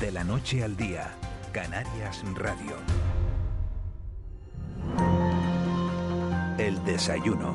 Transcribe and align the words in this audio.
De 0.00 0.12
la 0.12 0.22
noche 0.22 0.62
al 0.62 0.76
día, 0.76 1.10
Canarias 1.50 2.22
Radio. 2.36 2.76
El 6.56 6.84
desayuno. 6.84 7.52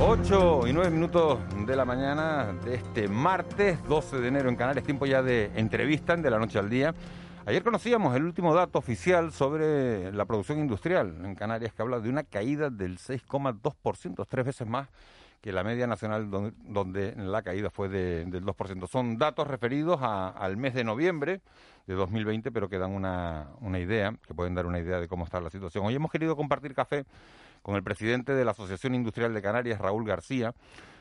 8 0.00 0.66
y 0.66 0.72
9 0.72 0.90
minutos 0.90 1.40
de 1.66 1.76
la 1.76 1.84
mañana 1.84 2.54
de 2.64 2.76
este 2.76 3.06
martes 3.06 3.78
12 3.86 4.18
de 4.18 4.28
enero 4.28 4.48
en 4.48 4.56
Canarias, 4.56 4.86
tiempo 4.86 5.04
ya 5.04 5.22
de 5.22 5.50
entrevista 5.54 6.16
de 6.16 6.30
la 6.30 6.38
noche 6.38 6.58
al 6.58 6.70
día. 6.70 6.94
Ayer 7.44 7.62
conocíamos 7.62 8.16
el 8.16 8.24
último 8.24 8.54
dato 8.54 8.78
oficial 8.78 9.30
sobre 9.30 10.10
la 10.10 10.24
producción 10.24 10.58
industrial 10.58 11.22
en 11.22 11.34
Canarias 11.34 11.74
que 11.74 11.82
habla 11.82 12.00
de 12.00 12.08
una 12.08 12.22
caída 12.22 12.70
del 12.70 12.96
6,2%, 12.96 14.26
tres 14.26 14.46
veces 14.46 14.66
más 14.66 14.88
que 15.44 15.52
la 15.52 15.62
media 15.62 15.86
nacional 15.86 16.30
donde, 16.30 17.14
la 17.16 17.42
caída 17.42 17.68
fue 17.68 17.90
del 17.90 18.30
2%. 18.30 18.88
Son 18.88 19.18
datos 19.18 19.46
referidos 19.46 20.00
al 20.00 20.56
mes 20.56 20.72
de 20.72 20.84
noviembre 20.84 21.42
de 21.86 21.92
2020, 21.92 22.50
pero 22.50 22.70
que 22.70 22.78
dan 22.78 22.92
una, 22.92 23.48
una 23.60 23.78
idea, 23.78 24.16
que 24.26 24.32
pueden 24.32 24.54
dar 24.54 24.64
una 24.64 24.78
idea 24.78 25.00
de 25.00 25.06
cómo 25.06 25.26
está 25.26 25.42
la 25.42 25.50
situación. 25.50 25.84
Hoy 25.84 25.94
hemos 25.94 26.10
querido 26.10 26.34
compartir 26.34 26.74
café 26.74 27.04
con 27.60 27.76
el 27.76 27.82
presidente 27.82 28.32
de 28.32 28.42
la 28.42 28.52
Asociación 28.52 28.94
Industrial 28.94 29.34
de 29.34 29.42
Canarias, 29.42 29.78
Raúl 29.78 30.06
García. 30.06 30.54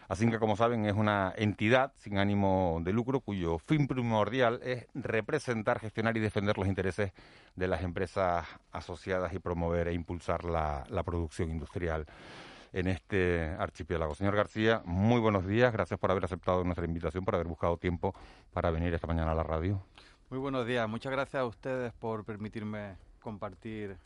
que, 0.09 0.39
como 0.39 0.57
saben, 0.57 0.87
es 0.87 0.93
una 0.93 1.33
entidad 1.37 1.93
sin 1.95 2.17
ánimo 2.17 2.81
de 2.83 2.91
lucro 2.91 3.21
cuyo 3.21 3.59
fin 3.59 3.87
primordial 3.87 4.59
es 4.61 4.87
representar, 4.93 5.79
gestionar 5.79 6.17
y 6.17 6.19
defender 6.19 6.57
los 6.57 6.67
intereses 6.67 7.13
de 7.55 7.67
las 7.69 7.81
empresas 7.81 8.45
asociadas 8.73 9.33
y 9.33 9.39
promover 9.39 9.87
e 9.87 9.93
impulsar 9.93 10.43
la, 10.43 10.83
la 10.89 11.03
producción 11.03 11.49
industrial 11.49 12.07
en 12.73 12.87
este 12.87 13.55
archipiélago. 13.57 14.15
Señor 14.15 14.35
García, 14.35 14.81
muy 14.85 15.21
buenos 15.21 15.47
días. 15.47 15.71
Gracias 15.71 15.99
por 15.99 16.11
haber 16.11 16.25
aceptado 16.25 16.63
nuestra 16.63 16.85
invitación, 16.85 17.23
por 17.23 17.35
haber 17.35 17.47
buscado 17.47 17.77
tiempo 17.77 18.13
para 18.51 18.71
venir 18.71 18.93
esta 18.93 19.07
mañana 19.07 19.31
a 19.31 19.35
la 19.35 19.43
radio. 19.43 19.81
Muy 20.29 20.39
buenos 20.39 20.65
días. 20.65 20.89
Muchas 20.89 21.11
gracias 21.11 21.41
a 21.41 21.45
ustedes 21.45 21.93
por 21.93 22.25
permitirme 22.25 22.97
compartir 23.21 23.97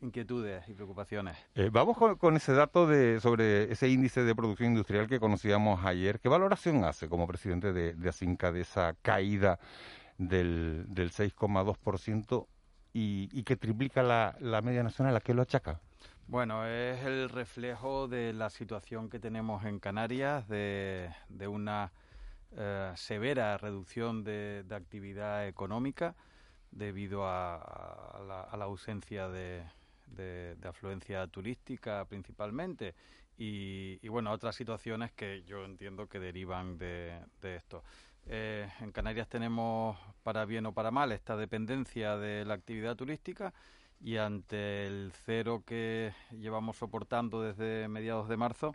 inquietudes 0.00 0.68
y 0.68 0.74
preocupaciones. 0.74 1.36
Eh, 1.54 1.70
vamos 1.72 1.96
con, 2.18 2.36
ese 2.36 2.52
dato 2.52 2.86
de, 2.86 3.20
sobre 3.20 3.72
ese 3.72 3.88
índice 3.88 4.22
de 4.22 4.34
producción 4.34 4.70
industrial 4.70 5.06
que 5.06 5.20
conocíamos 5.20 5.84
ayer. 5.84 6.20
¿Qué 6.20 6.28
valoración 6.28 6.84
hace 6.84 7.08
como 7.08 7.26
presidente 7.26 7.72
de, 7.72 7.94
de 7.94 8.08
ASINCA 8.08 8.52
de 8.52 8.60
esa 8.62 8.94
caída 9.00 9.58
del, 10.18 10.84
del 10.88 11.12
6,2% 11.12 12.46
y, 12.92 13.28
y, 13.32 13.42
que 13.44 13.56
triplica 13.56 14.02
la, 14.02 14.36
la 14.40 14.60
media 14.60 14.82
nacional? 14.82 15.16
¿A 15.16 15.20
qué 15.20 15.32
lo 15.32 15.42
achaca? 15.42 15.80
Bueno, 16.28 16.66
es 16.66 17.04
el 17.04 17.28
reflejo 17.28 18.08
de 18.08 18.32
la 18.32 18.50
situación 18.50 19.08
que 19.08 19.18
tenemos 19.18 19.64
en 19.64 19.78
Canarias, 19.78 20.48
de, 20.48 21.10
una 21.48 21.92
eh, 22.52 22.92
severa 22.96 23.56
reducción 23.58 24.24
de, 24.24 24.64
de, 24.64 24.74
actividad 24.74 25.46
económica 25.46 26.16
debido 26.72 27.26
a, 27.26 27.56
a 28.50 28.56
la 28.56 28.64
ausencia 28.64 29.28
de, 29.28 29.62
de, 30.06 30.68
afluencia 30.68 31.26
turística 31.26 32.04
principalmente 32.06 32.94
y, 33.38 33.98
y, 34.02 34.08
bueno, 34.08 34.32
otras 34.32 34.56
situaciones 34.56 35.12
que 35.12 35.42
yo 35.44 35.64
entiendo 35.64 36.08
que 36.08 36.18
derivan 36.18 36.78
de, 36.78 37.20
esto. 37.42 37.82
Eh, 38.26 38.68
en 38.80 38.92
Canarias 38.92 39.28
tenemos, 39.28 39.96
para 40.22 40.44
bien 40.46 40.66
o 40.66 40.72
para 40.72 40.90
mal, 40.90 41.12
esta 41.12 41.36
dependencia 41.36 42.16
de 42.16 42.44
la 42.44 42.54
actividad 42.54 42.96
turística 42.96 43.52
y 44.00 44.16
ante 44.16 44.86
el 44.86 45.12
cero 45.24 45.62
que 45.66 46.12
llevamos 46.32 46.76
soportando 46.76 47.42
desde 47.42 47.88
mediados 47.88 48.28
de 48.28 48.36
marzo, 48.36 48.74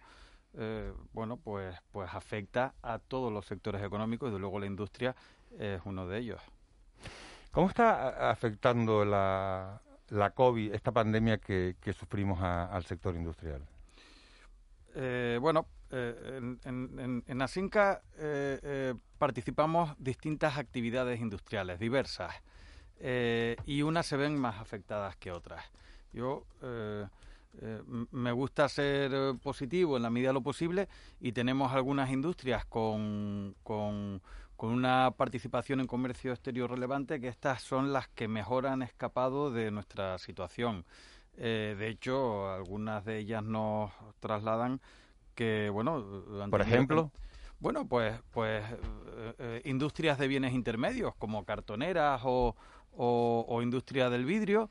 eh, 0.53 0.91
bueno, 1.13 1.37
pues, 1.37 1.75
pues 1.91 2.13
afecta 2.13 2.73
a 2.81 2.99
todos 2.99 3.31
los 3.31 3.45
sectores 3.45 3.81
económicos 3.83 4.29
y, 4.29 4.33
de 4.33 4.39
luego, 4.39 4.59
la 4.59 4.65
industria 4.65 5.15
es 5.57 5.81
uno 5.85 6.07
de 6.07 6.19
ellos. 6.19 6.41
¿Cómo 7.51 7.67
está 7.67 8.29
afectando 8.29 9.03
la, 9.03 9.81
la 10.09 10.29
COVID, 10.31 10.73
esta 10.73 10.91
pandemia 10.91 11.37
que, 11.37 11.75
sufrimos 11.97 12.41
al 12.41 12.83
sector 12.85 13.15
industrial? 13.15 13.61
Eh, 14.93 15.37
bueno, 15.41 15.67
eh, 15.89 16.57
en, 16.65 17.23
en, 17.25 17.41
Asinca 17.41 18.01
eh, 18.17 18.93
participamos 19.17 19.93
distintas 19.97 20.57
actividades 20.57 21.19
industriales, 21.19 21.79
diversas, 21.79 22.33
y 23.65 23.81
unas 23.81 24.05
se 24.05 24.17
ven 24.17 24.39
más 24.39 24.59
afectadas 24.59 25.15
que 25.15 25.31
otras. 25.31 25.63
Yo 26.13 26.45
me 28.11 28.31
gusta 28.31 28.69
ser 28.69 29.35
positivo 29.41 29.97
en 29.97 30.03
la 30.03 30.09
medida 30.09 30.29
de 30.29 30.33
lo 30.33 30.41
posible 30.41 30.87
y 31.19 31.31
tenemos 31.31 31.71
algunas 31.71 32.09
industrias 32.11 32.65
con 32.65 33.55
con 34.61 34.69
una 34.69 35.09
participación 35.17 35.79
en 35.79 35.87
comercio 35.87 36.29
exterior 36.33 36.69
relevante, 36.69 37.19
que 37.19 37.29
estas 37.29 37.63
son 37.63 37.91
las 37.91 38.07
que 38.09 38.27
mejor 38.27 38.67
han 38.67 38.83
escapado 38.83 39.49
de 39.49 39.71
nuestra 39.71 40.19
situación. 40.19 40.85
Eh, 41.35 41.75
de 41.79 41.87
hecho, 41.87 42.47
algunas 42.47 43.03
de 43.03 43.17
ellas 43.17 43.43
nos 43.43 43.91
trasladan 44.19 44.79
que, 45.33 45.71
bueno, 45.71 46.05
por 46.51 46.61
ejemplo, 46.61 47.09
bueno, 47.59 47.87
pues, 47.87 48.21
pues 48.29 48.63
eh, 48.63 49.33
eh, 49.39 49.61
industrias 49.65 50.19
de 50.19 50.27
bienes 50.27 50.53
intermedios 50.53 51.15
como 51.15 51.43
cartoneras 51.43 52.21
o, 52.23 52.55
o, 52.95 53.45
o 53.47 53.61
industria 53.61 54.09
del 54.09 54.25
vidrio 54.25 54.69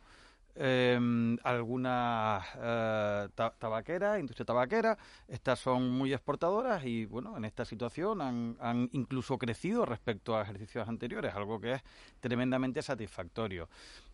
eh, 0.56 1.36
algunas 1.44 2.44
eh, 2.60 3.28
tabaqueras, 3.58 4.20
industria 4.20 4.44
tabaquera, 4.44 4.98
estas 5.28 5.58
son 5.58 5.90
muy 5.90 6.12
exportadoras 6.12 6.84
y 6.84 7.06
bueno, 7.06 7.36
en 7.36 7.44
esta 7.44 7.64
situación 7.64 8.20
han, 8.20 8.90
incluso 8.92 9.38
crecido 9.38 9.86
respecto 9.86 10.36
a 10.36 10.42
ejercicios 10.42 10.88
anteriores, 10.88 11.34
algo 11.34 11.60
que 11.60 11.74
es 11.74 11.82
tremendamente 12.20 12.82
satisfactorio. 12.82 13.68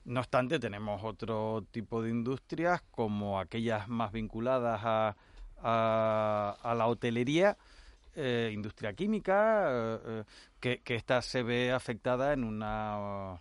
No 0.05 0.21
obstante, 0.21 0.59
tenemos 0.59 1.03
otro 1.03 1.65
tipo 1.71 2.03
de 2.03 2.11
industrias 2.11 2.83
como 2.91 3.41
aquellas 3.41 3.89
más 3.89 4.13
vinculadas 4.13 4.81
a, 4.85 5.17
a, 5.63 6.75
la 6.77 6.87
hotelería, 6.87 7.57
eh, 8.15 8.51
industria 8.55 8.93
química, 8.93 9.67
eh, 9.69 9.99
eh, 10.07 10.25
que, 10.61 10.81
que 10.83 10.95
esta 10.95 11.23
se 11.23 11.43
ve 11.43 11.73
afectada 11.73 12.33
en 12.33 12.45
una 12.45 13.41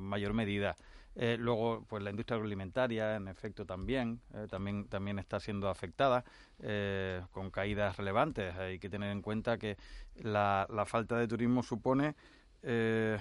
mayor 0.00 0.32
medida. 0.34 0.76
Eh, 1.14 1.36
luego, 1.38 1.84
pues 1.88 2.02
la 2.02 2.10
industria 2.10 2.36
agroalimentaria, 2.36 3.16
en 3.16 3.28
efecto, 3.28 3.66
también, 3.66 4.20
eh, 4.34 4.46
también, 4.48 4.88
también 4.88 5.18
está 5.18 5.40
siendo 5.40 5.68
afectada 5.68 6.24
eh, 6.60 7.22
con 7.32 7.50
caídas 7.50 7.96
relevantes. 7.96 8.56
Hay 8.56 8.78
que 8.78 8.88
tener 8.88 9.10
en 9.10 9.20
cuenta 9.20 9.58
que 9.58 9.76
la, 10.16 10.66
la 10.70 10.86
falta 10.86 11.18
de 11.18 11.28
turismo 11.28 11.62
supone 11.62 12.14
que, 12.62 13.18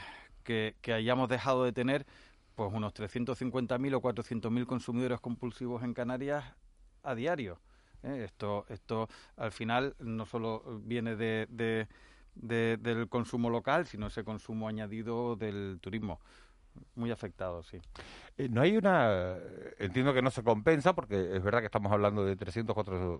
que, 0.81 0.93
hayamos 0.93 1.27
dejado 1.27 1.63
de 1.63 1.73
tener 1.73 2.05
pues 2.55 2.71
unos 2.71 2.93
350.000 2.93 3.95
o 3.95 4.01
400.000 4.01 4.65
consumidores 4.67 5.19
compulsivos 5.19 5.83
en 5.83 5.93
Canarias 5.95 6.45
a 7.03 7.15
diario. 7.15 7.59
Esto, 8.03 8.65
esto 8.69 9.09
al 9.35 9.51
final 9.51 9.95
no 9.99 10.25
solo 10.25 10.81
viene 10.83 11.15
de, 11.15 11.47
de, 11.49 11.87
de, 12.35 12.77
del 12.77 13.07
consumo 13.09 13.49
local, 13.49 13.87
sino 13.87 14.07
ese 14.07 14.23
consumo 14.23 14.67
añadido 14.67 15.35
del 15.35 15.79
turismo 15.81 16.19
muy 16.95 17.11
afectado, 17.11 17.63
sí. 17.63 17.79
Eh, 18.37 18.47
no 18.49 18.61
hay 18.61 18.77
una. 18.77 19.35
Entiendo 19.79 20.13
que 20.13 20.21
no 20.21 20.31
se 20.31 20.43
compensa, 20.43 20.93
porque 20.93 21.35
es 21.35 21.43
verdad 21.43 21.59
que 21.59 21.65
estamos 21.65 21.91
hablando 21.91 22.25
de 22.25 22.35
300, 22.35 22.75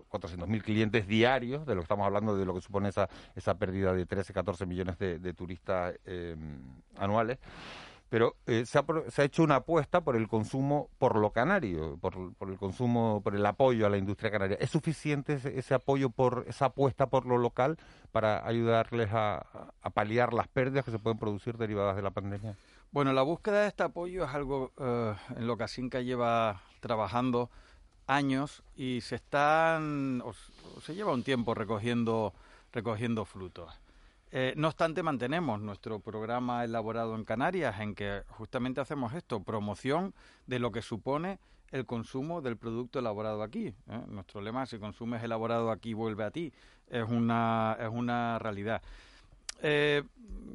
400 0.07 0.47
mil 0.47 0.63
clientes 0.63 1.07
diarios, 1.07 1.65
de 1.65 1.75
lo 1.75 1.81
que 1.81 1.85
estamos 1.85 2.05
hablando, 2.05 2.35
de 2.35 2.45
lo 2.45 2.53
que 2.53 2.61
supone 2.61 2.89
esa, 2.89 3.09
esa 3.35 3.55
pérdida 3.57 3.93
de 3.93 4.05
13, 4.05 4.33
14 4.33 4.65
millones 4.65 4.97
de, 4.97 5.33
turistas 5.33 5.95
eh, 6.05 6.35
anuales. 6.97 7.39
Pero 8.11 8.35
eh, 8.45 8.65
se, 8.65 8.77
ha, 8.77 8.83
se, 9.07 9.21
ha, 9.21 9.25
hecho 9.25 9.41
una 9.41 9.55
apuesta 9.55 10.01
por 10.01 10.17
el 10.17 10.27
consumo 10.27 10.89
por 10.97 11.15
lo 11.15 11.29
canario, 11.29 11.97
por, 12.01 12.33
el 12.41 12.57
consumo, 12.57 13.21
por 13.23 13.37
el 13.37 13.45
apoyo 13.45 13.85
a 13.85 13.89
la 13.89 13.97
industria 13.97 14.29
canaria. 14.29 14.57
¿Es 14.59 14.69
suficiente 14.69 15.39
ese, 15.41 15.73
apoyo 15.73 16.09
por 16.09 16.43
esa 16.49 16.65
apuesta 16.65 17.07
por 17.07 17.25
lo 17.25 17.37
local 17.37 17.77
para 18.11 18.45
ayudarles 18.45 19.11
a, 19.13 19.45
paliar 19.93 20.33
las 20.33 20.49
pérdidas 20.49 20.83
que 20.83 20.91
se 20.91 20.99
pueden 20.99 21.19
producir 21.19 21.55
derivadas 21.57 21.95
de 21.95 22.01
la 22.01 22.09
pandemia? 22.11 22.57
Bueno, 22.91 23.13
la 23.13 23.21
búsqueda 23.21 23.61
de 23.61 23.69
este 23.69 23.83
apoyo 23.83 24.25
es 24.25 24.35
algo 24.35 24.73
eh, 24.77 25.15
en 25.37 25.47
lo 25.47 25.55
que 25.55 25.63
Asinca 25.63 26.01
lleva 26.01 26.61
trabajando 26.81 27.49
años 28.07 28.61
y 28.75 28.99
se 28.99 29.15
están, 29.15 30.21
se 30.81 30.95
lleva 30.95 31.13
un 31.13 31.23
tiempo 31.23 31.55
recogiendo, 31.55 32.33
recogiendo 32.73 33.23
frutos. 33.23 33.73
Eh, 34.31 34.53
no 34.55 34.67
obstante, 34.67 35.03
mantenemos 35.03 35.59
nuestro 35.59 35.99
programa 35.99 36.63
elaborado 36.63 37.15
en 37.15 37.25
Canarias, 37.25 37.79
en 37.79 37.95
que 37.95 38.23
justamente 38.29 38.79
hacemos 38.79 39.13
esto, 39.13 39.43
promoción 39.43 40.13
de 40.47 40.59
lo 40.59 40.71
que 40.71 40.81
supone 40.81 41.39
el 41.71 41.85
consumo 41.85 42.41
del 42.41 42.57
producto 42.57 42.99
elaborado 42.99 43.43
aquí. 43.43 43.67
¿eh? 43.67 44.01
Nuestro 44.07 44.41
lema, 44.41 44.65
si 44.65 44.77
consumes 44.77 45.23
elaborado 45.23 45.71
aquí, 45.71 45.93
vuelve 45.93 46.23
a 46.23 46.31
ti, 46.31 46.53
es 46.87 47.07
una, 47.07 47.77
es 47.79 47.89
una 47.89 48.39
realidad. 48.39 48.81
Eh, 49.63 50.03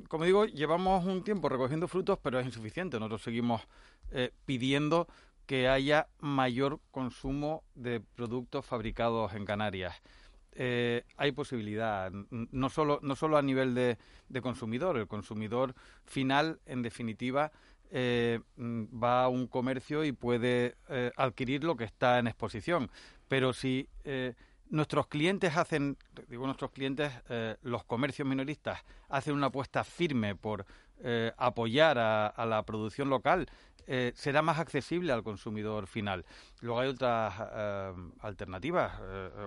como 0.09 0.25
digo, 0.25 0.47
llevamos 0.47 1.05
un 1.05 1.23
tiempo 1.23 1.49
recogiendo 1.49 1.89
frutos, 1.89 2.19
pero 2.23 2.39
es 2.39 2.47
insuficiente. 2.47 2.99
Nosotros 2.99 3.23
seguimos 3.23 3.63
eh, 4.11 4.33
pidiendo 4.45 5.07
que 5.47 5.69
haya 5.69 6.09
mayor 6.19 6.81
consumo 6.91 7.63
de 7.75 8.01
productos 8.01 8.65
fabricados 8.65 9.33
en 9.35 9.45
Canarias. 9.45 9.95
Eh, 10.59 11.05
hay 11.19 11.33
posibilidad, 11.33 12.11
no 12.31 12.71
solo, 12.71 12.99
no 13.03 13.15
solo 13.15 13.37
a 13.37 13.43
nivel 13.43 13.75
de, 13.75 13.99
consumidor, 14.41 14.97
el 14.97 15.07
consumidor 15.07 15.75
final, 16.07 16.61
en 16.65 16.81
definitiva, 16.81 17.53
eh, 17.91 18.41
va 18.59 19.25
a 19.25 19.29
un 19.29 19.49
comercio 19.49 20.03
y 20.03 20.13
puede 20.13 20.77
eh, 20.89 21.13
adquirir 21.17 21.63
lo 21.63 21.77
que 21.77 21.85
está 21.85 22.19
en 22.19 22.27
exposición. 22.27 22.91
Pero 23.29 23.53
si 23.53 23.89
nuestros 24.71 25.09
clientes 25.09 25.57
hacen, 25.57 25.99
digo 26.29 26.47
nuestros 26.47 26.71
clientes, 26.71 27.13
los 27.63 27.85
comercios 27.85 28.27
minoristas 28.27 28.81
hacen 29.09 29.35
una 29.35 29.49
apuesta 29.49 29.85
firme 29.85 30.37
por 30.37 30.65
apoyar 31.37 31.99
a, 31.99 32.47
la 32.47 32.63
producción 32.63 33.11
local, 33.11 33.49
será 34.15 34.43
más 34.43 34.61
accesible 34.61 35.13
al 35.13 35.25
consumidor 35.25 35.89
final. 35.89 36.25
Luego 36.61 36.81
hay 36.81 36.89
otras 36.89 37.35
alternativas 38.21 38.93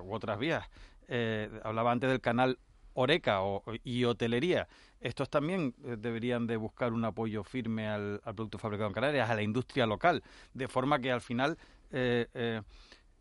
u 0.03 0.13
otras 0.13 0.37
vías 0.37 0.69
eh, 1.11 1.49
hablaba 1.63 1.91
antes 1.91 2.09
del 2.09 2.21
canal 2.21 2.59
Oreca 2.93 3.39
y 3.83 4.03
hotelería. 4.03 4.67
Estos 4.99 5.29
también 5.29 5.73
eh, 5.83 5.95
deberían 5.97 6.45
de 6.45 6.55
buscar 6.55 6.93
un 6.93 7.03
apoyo 7.03 7.43
firme 7.43 7.87
al, 7.87 8.21
producto 8.23 8.59
fabricado 8.59 8.89
en 8.89 8.93
Canarias, 8.93 9.29
a 9.29 9.35
la 9.35 9.41
industria 9.41 9.87
local, 9.87 10.23
de 10.53 10.67
forma 10.67 10.99
que 10.99 11.11
al 11.11 11.21
final 11.21 11.57
eh, 11.91 12.61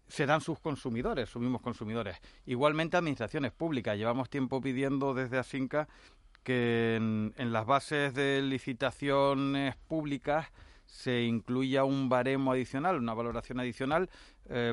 serán 0.07 0.43
sus 0.43 0.61
consumidores, 0.61 1.31
sus 1.31 1.41
mismos 1.41 1.63
consumidores. 1.63 2.19
Igualmente, 2.45 2.99
administraciones 2.99 3.53
públicas. 3.53 3.97
Llevamos 3.97 4.29
tiempo 4.29 4.61
pidiendo 4.61 5.15
desde 5.15 5.39
Asinca 5.39 5.89
que 6.43 6.97
en, 6.97 7.53
las 7.53 7.65
bases 7.65 8.13
de 8.13 8.43
licitaciones 8.43 9.77
públicas 9.77 10.47
se 10.85 11.23
incluya 11.23 11.85
un 11.85 12.09
baremo 12.09 12.53
adicional, 12.53 12.97
una 12.97 13.13
valoración 13.15 13.61
adicional, 13.61 14.09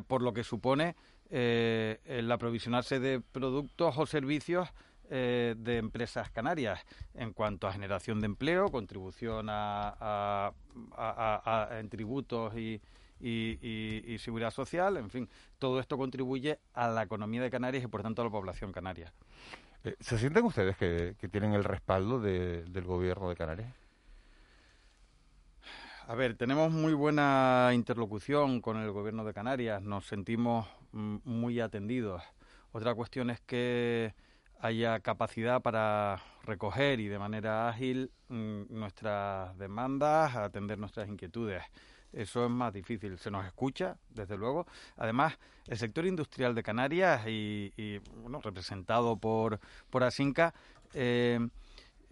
por 0.08 0.22
lo 0.22 0.34
que 0.34 0.46
supone 0.46 0.96
eh, 1.30 2.00
el 2.06 2.32
aprovisionarse 2.32 3.00
de 3.00 3.20
productos 3.20 3.98
o 3.98 4.06
servicios 4.06 4.70
eh, 5.10 5.54
de 5.58 5.78
empresas 5.78 6.32
canarias 6.32 6.84
en 7.14 7.32
cuanto 7.32 7.68
a 7.68 7.74
generación 7.74 8.22
de 8.22 8.26
empleo, 8.26 8.70
contribución 8.70 9.48
a, 9.50 10.52
en 11.72 11.90
tributos 11.90 12.54
y, 12.58 12.82
seguridad 14.18 14.52
social, 14.52 14.98
en 14.98 15.10
fin, 15.10 15.30
todo 15.60 15.80
esto 15.80 15.98
contribuye 15.98 16.60
a 16.74 16.88
la 16.88 17.04
economía 17.04 17.42
de 17.42 17.52
Canarias 17.52 17.84
y 17.84 17.88
por 17.88 18.02
tanto 18.02 18.24
a 18.24 18.26
la 18.26 18.32
población 18.32 18.72
canaria. 18.72 19.14
Eh, 19.84 19.96
¿Se 20.00 20.18
sienten 20.18 20.44
ustedes 20.44 20.76
que, 20.76 21.16
tienen 21.32 21.54
el 21.54 21.64
respaldo 21.64 22.20
del 22.20 22.84
gobierno 22.84 23.30
de 23.30 23.36
Canarias? 23.36 23.74
A 26.08 26.14
ver, 26.16 26.36
tenemos 26.36 26.72
muy 26.72 26.94
buena 26.94 27.72
interlocución 27.74 28.62
con 28.62 28.78
el 28.78 28.92
gobierno 28.92 29.24
de 29.24 29.34
Canarias, 29.34 29.82
nos 29.82 30.06
sentimos 30.06 30.68
muy 30.96 31.60
atendidos. 31.60 32.24
Otra 32.72 32.96
cuestión 32.96 33.30
es 33.30 33.40
que 33.42 34.14
haya 34.60 35.00
capacidad 35.00 35.62
para 35.62 36.22
recoger 36.44 37.00
y 37.00 37.08
de 37.08 37.20
manera 37.20 37.70
ágil 37.70 38.12
mm, 38.30 38.64
nuestras 38.70 39.58
demandas, 39.58 40.36
atender 40.36 40.80
nuestras 40.80 41.08
inquietudes. 41.08 41.64
Eso 42.14 42.46
es 42.46 42.52
más 42.52 42.74
difícil. 42.74 43.18
Se 43.18 43.30
nos 43.30 43.46
escucha, 43.46 43.98
desde 44.10 44.38
luego. 44.38 44.66
Además, 44.96 45.38
el 45.68 45.78
sector 45.78 46.06
industrial 46.06 46.56
de 46.56 46.64
Canarias 46.64 47.28
y, 47.28 48.00
bueno, 48.22 48.40
representado 48.42 49.18
por, 49.18 49.60
por 49.90 50.04
Asinca, 50.04 50.54
eh, 50.94 51.40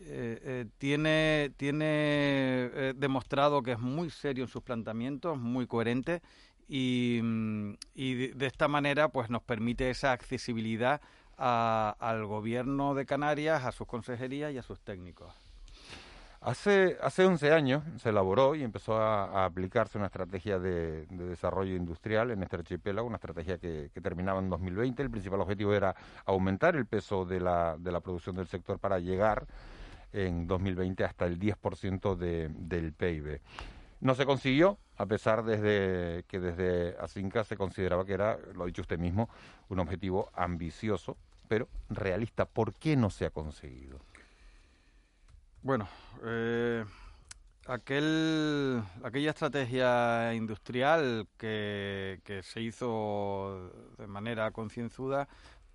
eh, 0.06 0.40
eh, 0.44 0.66
tiene, 0.80 1.52
tiene 1.56 1.86
eh, 1.86 2.94
demostrado 2.96 3.62
que 3.64 3.74
es 3.74 3.80
muy 3.80 4.10
serio 4.10 4.44
en 4.44 4.50
sus 4.50 4.62
planteamientos, 4.62 5.38
muy 5.38 5.66
coherente 5.66 6.22
y, 6.68 7.20
mm, 7.22 7.74
de, 7.96 8.46
esta 8.46 8.68
manera 8.68 9.10
pues 9.10 9.30
nos 9.30 9.44
permite 9.44 9.90
esa 9.90 10.12
accesibilidad 10.12 11.02
al 11.38 12.26
gobierno 12.26 12.94
de 12.94 13.06
Canarias, 13.06 13.66
a 13.66 13.72
sus 13.72 13.88
consejerías 13.88 14.54
y 14.54 14.58
a 14.58 14.62
sus 14.62 14.80
técnicos. 14.80 15.34
Hace, 16.42 16.98
hace 17.02 17.26
11 17.26 17.54
años 17.54 17.84
se 17.98 18.10
elaboró 18.10 18.54
y 18.54 18.64
empezó 18.64 18.98
a, 18.98 19.46
aplicarse 19.46 19.98
una 19.98 20.08
estrategia 20.08 20.60
de, 20.60 21.06
desarrollo 21.08 21.76
industrial 21.76 22.32
en 22.32 22.44
este 22.44 22.58
archipiélago, 22.58 23.08
una 23.08 23.16
estrategia 23.16 23.58
que, 23.58 23.90
que, 23.94 24.02
terminaba 24.02 24.40
en 24.40 24.50
2020. 24.50 25.02
El 25.04 25.10
principal 25.10 25.40
objetivo 25.40 25.74
era 25.74 25.96
aumentar 26.26 26.76
el 26.76 26.86
peso 26.86 27.24
de 27.24 27.40
la, 27.40 27.78
de 27.80 27.92
la 27.94 28.02
producción 28.02 28.36
del 28.36 28.48
sector 28.48 28.78
para 28.78 29.00
llegar 29.00 29.48
en 30.12 30.46
2020 30.46 31.04
hasta 31.06 31.26
el 31.26 31.40
10% 31.40 32.16
de, 32.16 32.50
del 32.50 32.94
PIB. 32.94 33.40
No 34.02 34.16
se 34.16 34.26
consiguió, 34.26 34.78
a 34.98 35.06
pesar 35.06 35.44
de 35.44 36.24
que 36.28 36.40
desde 36.40 36.96
Asinca 37.00 37.44
se 37.44 37.58
consideraba 37.58 38.06
que 38.06 38.14
era, 38.14 38.38
lo 38.54 38.64
ha 38.64 38.68
dicho 38.68 38.82
usted 38.82 39.00
mismo, 39.00 39.30
un 39.70 39.80
objetivo 39.80 40.30
ambicioso, 40.34 41.18
pero 41.48 41.68
realista. 41.90 42.46
¿Por 42.46 42.74
qué 42.74 42.96
no 42.96 43.10
se 43.10 43.26
ha 43.26 43.30
conseguido? 43.30 44.00
Bueno, 45.62 45.88
eh, 46.24 46.86
aquel, 47.68 48.84
aquella 49.04 49.32
estrategia 49.32 50.34
industrial 50.34 51.28
que, 51.38 52.20
que 52.24 52.44
se 52.44 52.62
hizo 52.62 53.72
de 53.98 54.08
manera 54.08 54.52
concienzuda, 54.52 55.28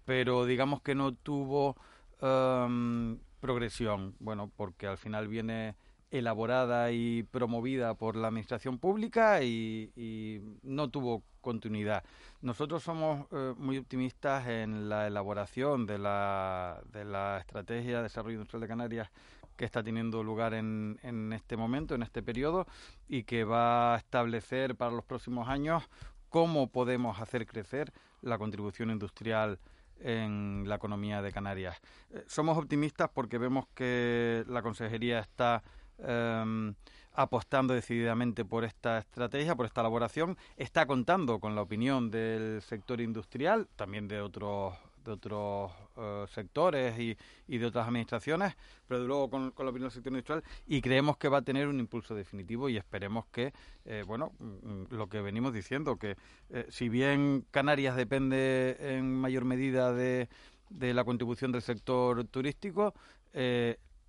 pero 0.04 0.46
digamos 0.46 0.80
que 0.82 0.94
no 0.94 1.14
tuvo 1.14 1.76
um, 2.20 3.18
progresión? 3.40 4.14
Bueno, 4.18 4.50
porque 4.56 4.86
al 4.86 4.98
final 4.98 5.28
viene 5.28 5.76
elaborada 6.10 6.90
y 6.90 7.22
promovida 7.24 7.94
por 7.94 8.16
la 8.16 8.28
administración 8.28 8.78
pública 8.78 9.42
y, 9.42 10.42
no 10.62 10.88
tuvo 10.88 11.22
continuidad. 11.40 12.04
Nosotros 12.40 12.82
somos 12.82 13.26
eh, 13.32 13.54
muy 13.56 13.78
optimistas 13.78 14.46
en 14.46 14.88
la 14.88 15.06
elaboración 15.06 15.86
de 15.86 15.98
la, 15.98 16.80
de 16.92 17.04
la 17.04 17.38
estrategia 17.38 17.98
de 17.98 18.02
desarrollo 18.04 18.34
industrial 18.34 18.60
de 18.60 18.68
Canarias 18.68 19.10
que 19.56 19.64
está 19.64 19.82
teniendo 19.82 20.22
lugar 20.22 20.54
en, 20.54 21.00
en 21.02 21.32
este 21.32 21.56
momento, 21.56 21.94
en 21.94 22.02
este 22.02 22.22
periodo, 22.22 22.66
y 23.08 23.24
que 23.24 23.42
va 23.42 23.94
a 23.94 23.98
establecer 23.98 24.76
para 24.76 24.92
los 24.92 25.04
próximos 25.04 25.48
años 25.48 25.82
cómo 26.28 26.68
podemos 26.68 27.20
hacer 27.20 27.44
crecer 27.46 27.92
la 28.22 28.38
contribución 28.38 28.90
industrial 28.90 29.58
en 30.00 30.64
la 30.66 30.76
economía 30.76 31.22
de 31.22 31.32
Canarias. 31.32 31.76
Eh, 32.10 32.24
somos 32.26 32.56
optimistas 32.56 33.10
porque 33.12 33.38
vemos 33.38 33.66
que 33.74 34.44
la 34.48 34.62
Consejería 34.62 35.18
está 35.20 35.62
em, 35.98 36.74
apostando 37.12 37.74
decididamente 37.74 38.44
por 38.44 38.64
esta 38.64 38.98
estrategia, 38.98 39.56
por 39.56 39.66
esta 39.66 39.80
elaboración, 39.80 40.36
está 40.56 40.86
contando 40.86 41.40
con 41.40 41.54
la 41.54 41.62
opinión 41.62 42.10
del 42.10 42.62
sector 42.62 43.00
industrial, 43.00 43.68
también 43.76 44.08
de 44.08 44.20
otros 44.20 44.74
de 45.08 45.12
otros 45.12 45.72
eh, 45.96 46.24
sectores 46.28 46.98
y, 46.98 47.58
de 47.58 47.66
otras 47.66 47.88
administraciones, 47.88 48.54
pero 48.86 49.04
luego 49.04 49.30
con, 49.30 49.54
la 49.56 49.70
opinión 49.70 49.88
del 49.88 49.90
sector 49.90 50.12
industrial 50.12 50.44
y 50.66 50.80
creemos 50.80 51.16
que 51.16 51.28
va 51.28 51.38
a 51.38 51.42
tener 51.42 51.66
un 51.66 51.80
impulso 51.80 52.14
definitivo 52.14 52.68
y 52.68 52.76
esperemos 52.76 53.26
que, 53.32 53.52
eh, 53.84 54.04
bueno, 54.06 54.32
mm, 54.38 54.94
lo 54.94 55.08
que 55.08 55.20
venimos 55.20 55.52
diciendo, 55.52 55.96
que 55.96 56.16
eh, 56.50 56.66
si 56.68 56.88
bien 56.88 57.44
Canarias 57.50 57.96
depende 57.96 58.76
en 58.80 59.14
mayor 59.14 59.44
medida 59.44 59.92
de, 59.92 60.28
de 60.68 60.94
la 60.94 61.04
contribución 61.04 61.52
del 61.52 61.62
sector 61.62 62.24
turístico, 62.24 62.94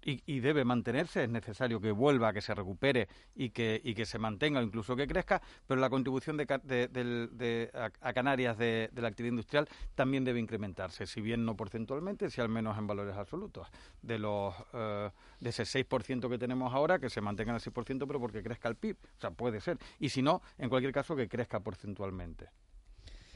y, 0.01 0.39
debe 0.39 0.63
mantenerse, 0.63 1.23
es 1.23 1.29
necesario 1.29 1.79
que 1.81 1.91
vuelva, 1.91 2.33
que 2.33 2.41
se 2.41 2.55
recupere 2.55 3.07
y 3.35 3.49
que, 3.49 3.81
y 3.83 3.93
se 4.05 4.17
mantenga, 4.17 4.61
incluso 4.61 4.95
que 4.95 5.07
crezca, 5.07 5.41
pero 5.67 5.81
la 5.81 5.89
contribución 5.89 6.37
de, 6.37 6.45
de, 6.45 7.71
a, 7.73 8.13
Canarias 8.13 8.57
de, 8.57 8.89
la 8.95 9.07
actividad 9.07 9.31
industrial 9.31 9.67
también 9.95 10.23
debe 10.23 10.39
incrementarse, 10.39 11.05
si 11.05 11.21
bien 11.21 11.45
no 11.45 11.55
porcentualmente, 11.55 12.29
si 12.29 12.41
al 12.41 12.49
menos 12.49 12.77
en 12.77 12.87
valores 12.87 13.15
absolutos. 13.15 13.67
De 14.01 14.17
los 14.17 14.53
eh, 14.73 15.09
de 15.39 15.49
ese 15.49 15.63
6% 15.63 16.29
que 16.29 16.37
tenemos 16.37 16.73
ahora, 16.73 16.99
que 16.99 17.09
se 17.09 17.21
mantenga 17.21 17.51
en 17.51 17.55
el 17.55 17.61
6%, 17.61 18.05
pero 18.07 18.19
porque 18.19 18.41
crezca 18.41 18.69
el 18.69 18.75
PIB, 18.75 18.97
o 19.17 19.19
sea, 19.19 19.31
puede 19.31 19.61
ser. 19.61 19.77
Y 19.99 20.09
si 20.09 20.21
no, 20.21 20.41
en 20.57 20.69
cualquier 20.69 20.93
caso, 20.93 21.15
que 21.15 21.27
crezca 21.27 21.59
porcentualmente. 21.59 22.49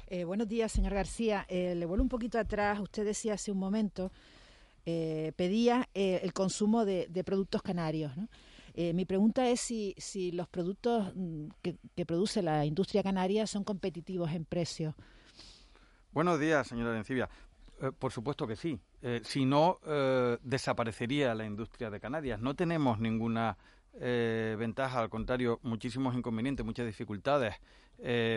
Eh, 0.08 0.25
buenos 0.25 0.48
días, 0.48 0.72
señor 0.72 0.93
García. 0.93 1.46
Eh, 1.48 1.75
le 1.75 1.86
vuelvo 1.86 2.03
un 2.03 2.10
poquito 2.10 2.38
atrás. 2.38 2.79
Usted 2.79 3.05
decía 3.05 3.34
hace 3.34 3.51
un 3.51 3.58
momento 3.58 4.12
eh, 4.85 5.31
pedía 5.37 5.87
eh, 5.93 6.19
el 6.23 6.33
consumo 6.33 6.83
de, 6.83 7.23
productos 7.25 7.61
canarios. 7.61 8.11
Eh, 8.73 8.91
mi 8.93 9.05
pregunta 9.05 9.47
es 9.47 9.61
si, 9.61 9.95
si 9.97 10.31
los 10.33 10.49
productos 10.49 11.13
mm, 11.15 11.47
que, 11.61 12.05
produce 12.05 12.41
la 12.41 12.65
industria 12.65 13.01
canaria 13.01 13.47
son 13.47 13.63
competitivos 13.63 14.31
en 14.31 14.43
precio. 14.43 14.93
Buenos 16.11 16.37
días, 16.37 16.67
señora 16.67 16.93
Lencibia. 16.93 17.29
por 17.97 18.11
supuesto 18.11 18.45
que 18.45 18.55
sí. 18.55 18.79
si 19.23 19.45
no, 19.45 19.79
desaparecería 20.43 21.33
la 21.33 21.45
industria 21.45 21.89
de 21.89 21.99
Canarias. 21.99 22.39
No 22.39 22.53
tenemos 22.53 22.99
ninguna 22.99 23.57
ventaja, 23.93 24.99
al 24.99 25.09
contrario, 25.09 25.59
muchísimos 25.63 26.15
inconvenientes, 26.15 26.65
muchas 26.65 26.85
dificultades 26.85 27.55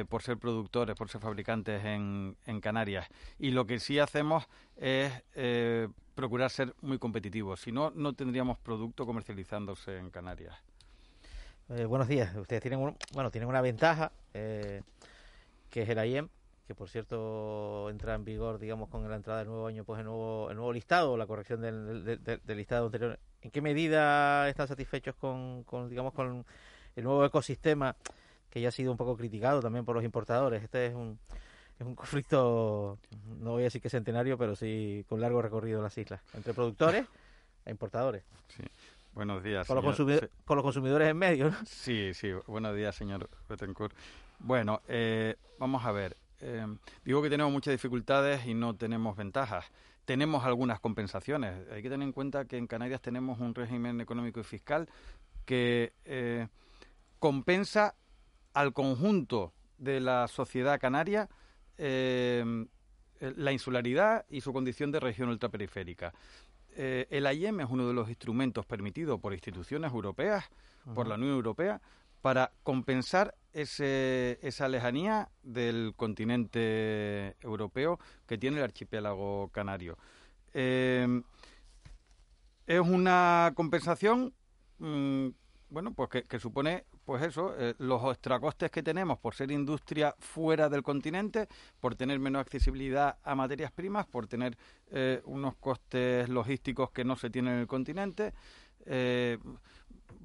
por 0.09 0.23
ser 0.23 0.39
productores, 0.39 0.97
por 0.97 1.11
ser 1.11 1.21
fabricantes 1.21 1.85
en, 1.85 2.61
Canarias. 2.63 3.09
Y 3.39 3.51
lo 3.51 3.67
que 3.67 3.79
sí 3.79 3.99
hacemos 3.99 4.49
es 4.77 5.13
procurar 6.17 6.51
ser 6.51 6.75
muy 6.81 6.99
competitivos. 6.99 7.61
Si 7.61 7.71
no, 7.71 7.93
no 7.95 8.15
tendríamos 8.15 8.59
producto 8.59 9.07
comercializándose 9.07 9.99
en 9.99 10.11
Canarias. 10.11 10.57
Eh, 11.69 11.85
buenos 11.85 12.09
días. 12.09 12.35
Ustedes 12.35 12.63
tienen, 12.63 12.97
bueno, 13.13 13.31
tienen 13.31 13.49
una 13.49 13.61
ventaja, 13.61 14.11
eh, 14.33 14.83
que 15.69 15.83
es 15.83 15.89
el 15.89 16.05
IEM, 16.05 16.29
que 16.67 16.75
por 16.75 16.89
cierto 16.89 17.91
entra 17.91 18.15
en 18.15 18.25
vigor, 18.25 18.59
digamos, 18.59 18.89
con 18.89 19.09
la 19.09 19.15
entrada 19.15 19.41
del 19.41 19.49
nuevo 19.49 19.67
año, 19.67 19.85
pues 19.85 20.01
el 20.01 20.07
nuevo, 20.07 20.51
el 20.51 20.57
nuevo 20.57 20.73
listado, 20.73 21.17
la 21.19 21.27
corrección 21.27 21.61
del, 21.61 22.03
del, 22.05 22.57
listado 22.57 22.87
anterior. 22.87 23.19
¿En 23.43 23.51
qué 23.51 23.61
medida 23.61 24.49
están 24.49 24.69
satisfechos 24.69 25.15
con, 25.17 25.65
con, 25.65 25.91
digamos, 25.91 26.15
con 26.15 26.47
el 26.97 27.05
nuevo 27.05 27.27
ecosistema 27.27 27.95
que 28.49 28.63
ya 28.63 28.69
ha 28.69 28.73
sido 28.73 28.91
un 28.91 28.97
poco 28.97 29.19
criticado 29.19 29.61
también 29.61 29.85
por 29.85 29.95
los 29.95 30.05
importadores? 30.05 30.63
Este 30.63 30.87
es 30.87 30.95
un, 30.95 31.19
es 31.79 31.87
un 31.87 31.95
conflicto, 31.95 32.99
no 33.41 33.53
voy 33.53 33.63
a 33.63 33.65
decir 33.65 33.83
que 33.83 33.91
centenario, 33.91 34.39
pero 34.39 34.57
sí 34.57 35.05
con 35.09 35.21
largo 35.21 35.43
recorrido 35.43 35.79
en 35.79 35.85
las 35.85 35.99
islas, 35.99 36.21
entre 36.35 36.55
productores 36.55 37.07
e 37.65 37.71
importadores. 37.71 38.25
Sí. 38.49 38.63
Buenos 39.13 39.43
días. 39.43 39.67
Con, 39.67 39.83
los, 39.83 39.97
con 40.45 40.57
los 40.57 40.63
consumidores 40.63 41.09
en 41.09 41.17
medio. 41.17 41.51
¿no? 41.51 41.57
Sí, 41.65 42.13
sí. 42.13 42.31
Buenos 42.47 42.77
días, 42.77 42.95
señor 42.95 43.31
Betancourt. 43.49 43.95
Bueno, 44.39 44.83
eh, 44.89 45.37
vamos 45.59 45.85
a 45.85 45.93
ver. 45.93 46.17
Eh, 46.41 46.67
digo 47.03 47.23
que 47.23 47.31
tenemos 47.31 47.51
muchas 47.51 47.73
dificultades 47.73 48.47
y 48.47 48.53
no 48.53 48.77
tenemos 48.77 49.17
ventajas. 49.17 49.65
Tenemos 50.05 50.45
algunas 50.45 50.81
compensaciones. 50.81 51.67
Hay 51.73 51.83
que 51.83 51.89
tener 51.89 52.07
en 52.07 52.13
cuenta 52.13 52.45
que 52.45 52.59
en 52.59 52.67
Canarias 52.67 53.01
tenemos 53.01 53.41
un 53.41 53.55
régimen 53.55 54.01
económico 54.01 54.41
y 54.41 54.45
fiscal 54.45 54.89
que 55.47 55.95
eh, 56.05 56.49
compensa 57.19 57.95
al 58.53 58.73
conjunto 58.73 59.53
de 59.79 60.01
la 60.01 60.29
sociedad 60.29 60.79
canaria 60.79 61.29
la 61.79 63.53
insularidad 63.53 64.25
y 64.29 64.41
su 64.41 64.53
condición 64.53 64.91
de 64.93 65.01
región 65.01 65.29
ultraperiférica. 65.29 66.13
el 66.75 67.27
AIEM 67.27 67.61
es 67.61 67.69
uno 67.71 67.87
de 67.89 67.95
los 67.95 68.09
instrumentos 68.09 68.67
permitidos 68.67 69.21
por 69.21 69.33
instituciones 69.33 69.93
europeas, 69.93 70.45
por 70.95 71.07
la 71.07 71.17
Unión 71.17 71.33
Europea, 71.33 71.81
para 72.23 72.53
compensar 72.63 73.35
ese, 73.53 74.39
esa 74.43 74.69
lejanía 74.69 75.31
del 75.43 75.95
continente 75.97 77.37
europeo 77.41 77.99
que 78.27 78.37
tiene 78.37 78.59
el 78.59 78.65
archipiélago 78.65 79.49
canario. 79.49 79.97
Eh, 80.53 81.23
es 82.67 82.81
una 82.81 83.53
compensación, 83.55 84.35
mm, 84.79 85.29
bueno, 85.71 85.95
pues 85.95 86.25
que, 86.29 86.41
supone, 86.41 86.85
pues 87.07 87.23
eso, 87.23 87.55
eh, 87.57 87.75
los 87.79 88.03
extracostes 88.13 88.71
que 88.71 88.83
tenemos 88.83 89.19
por 89.19 89.35
ser 89.35 89.53
industria 89.53 90.15
fuera 90.19 90.69
del 90.69 90.83
continente, 90.83 91.49
por 91.81 91.95
tener 91.95 92.19
menos 92.19 92.41
accesibilidad 92.41 93.17
a 93.23 93.35
materias 93.37 93.71
primas, 93.71 94.07
por 94.07 94.27
tener 94.27 94.59
eh, 94.91 95.23
unos 95.25 95.55
costes 95.55 96.29
logísticos 96.29 96.91
que 96.91 97.05
no 97.05 97.15
se 97.15 97.31
tienen 97.31 97.55
en 97.55 97.61
el 97.61 97.67
continente, 97.67 98.35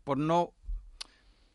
por 0.04 0.18
no 0.20 0.54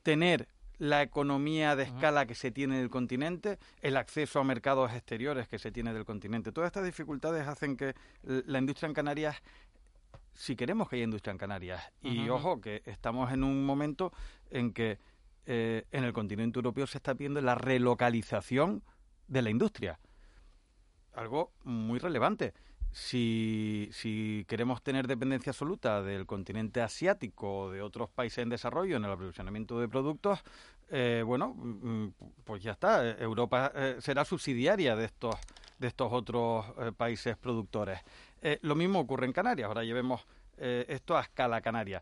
tener 0.03 0.49
la 0.79 1.03
economía 1.03 1.77
de 1.77 1.85
escala 1.85 2.27
que 2.27 2.35
se 2.35 2.51
tiene 2.51 2.77
en 2.77 2.83
el 2.83 2.91
continente, 2.91 3.59
el 3.81 3.97
acceso 3.97 4.41
a 4.41 4.45
mercados 4.45 4.93
exteriores 4.93 5.47
que 5.47 5.61
se 5.61 5.71
tiene 5.71 5.93
del 5.93 6.05
continente. 6.05 6.51
Todas 6.51 6.69
estas 6.69 6.85
dificultades 6.85 7.47
hacen 7.47 7.77
que 7.77 7.95
la 8.25 8.59
industria 8.59 8.89
en 8.89 8.95
Canarias 8.95 9.41
si 10.37 10.55
queremos 10.55 10.89
que 10.89 10.97
haya 10.97 11.05
industria 11.05 11.33
en 11.33 11.39
Canarias. 11.39 11.83
Y 12.03 12.29
ojo, 12.29 12.61
que 12.61 12.83
estamos 12.85 13.33
en 13.33 13.43
un 13.43 13.65
momento 13.65 14.13
en 14.51 14.73
que 14.73 14.99
eh, 15.47 15.87
en 15.91 16.05
el 16.05 16.13
continente 16.13 16.59
europeo 16.59 16.87
se 16.87 16.99
está 16.99 17.15
viendo 17.15 17.41
la 17.41 17.55
relocalización 17.55 18.83
de 19.29 19.43
la 19.43 19.51
industria. 19.51 19.99
Algo 21.15 21.53
muy 21.65 21.99
relevante 21.99 22.53
si, 22.97 23.91
si 23.93 24.47
queremos 24.49 24.83
tener 24.83 25.07
dependencia 25.07 25.51
absoluta 25.51 26.03
del 26.03 26.25
continente 26.25 26.81
asiático 26.81 27.59
o 27.59 27.71
de 27.71 27.83
otros 27.83 28.09
países 28.09 28.39
en 28.39 28.49
desarrollo 28.49 28.97
en 28.97 29.05
el 29.05 29.11
aprovisionamiento 29.11 29.79
de 29.79 29.87
productos, 29.87 30.43
eh, 30.89 31.23
bueno, 31.25 31.53
mm, 31.55 32.09
pues 32.43 32.63
ya 32.63 32.73
está. 32.73 33.07
Europa 33.19 33.71
eh, 33.75 33.97
será 34.01 34.25
subsidiaria 34.25 34.97
de 34.97 35.05
estos 35.05 35.35
de 35.79 35.89
estos 35.89 36.11
otros 36.11 36.65
eh, 36.79 36.91
países 36.97 37.37
productores. 37.37 38.01
lo 38.63 38.75
mismo 38.75 39.01
ocurre 39.01 39.27
en 39.27 39.33
Canarias. 39.35 39.69
Ahora 39.69 39.85
llevemos 39.85 40.27
esto 40.57 41.19
a 41.19 41.21
escala 41.21 41.61
canaria. 41.61 42.01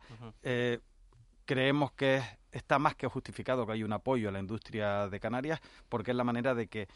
Creemos 1.44 1.92
que 1.92 2.22
está 2.52 2.78
más 2.78 2.94
que 2.94 3.06
justificado 3.06 3.66
que 3.66 3.72
hay 3.72 3.82
un 3.82 3.92
apoyo 3.92 4.28
a 4.28 4.32
la 4.32 4.40
industria 4.40 5.08
de 5.08 5.20
Canarias 5.20 5.60
porque 5.88 6.12
es 6.12 6.16
la 6.16 6.24
manera 6.24 6.54
de 6.54 6.68
que 6.68 6.88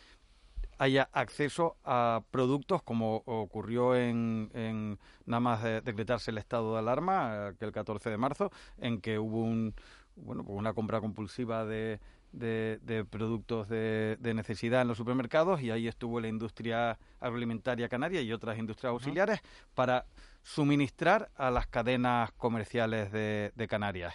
haya 0.79 1.09
acceso 1.13 1.77
a 1.85 2.23
productos 2.31 2.83
como 2.83 3.23
ocurrió 3.27 3.97
en, 3.97 4.99
nada 5.27 5.41
más 5.41 5.63
decretarse 5.63 6.31
el 6.31 6.39
estado 6.39 6.75
de 6.75 6.79
alarma, 6.79 7.55
que 7.59 7.65
el 7.65 7.73
14 7.73 8.11
de 8.11 8.17
marzo, 8.17 8.51
en 8.79 9.01
que 9.01 9.19
hubo 9.19 9.43
un, 9.43 9.75
bueno, 10.17 10.45
pues 10.45 10.57
una 10.57 10.73
compra 10.75 11.01
compulsiva 11.01 11.65
de, 11.65 12.01
de, 12.33 13.07
productos 13.11 13.69
de, 13.69 14.17
necesidad 14.35 14.83
en 14.83 14.89
los 14.89 14.97
supermercados 14.97 15.63
y 15.63 15.71
ahí 15.71 15.89
estuvo 15.89 16.21
la 16.21 16.29
industria 16.29 16.99
agroalimentaria 17.21 17.89
canaria 17.89 18.21
y 18.21 18.33
otras 18.33 18.59
industrias 18.59 18.91
auxiliares 18.91 19.41
para 19.75 20.07
suministrar 20.43 21.31
a 21.37 21.51
las 21.51 21.67
cadenas 21.67 22.33
comerciales 22.33 23.13
de, 23.13 23.67
Canarias. 23.69 24.15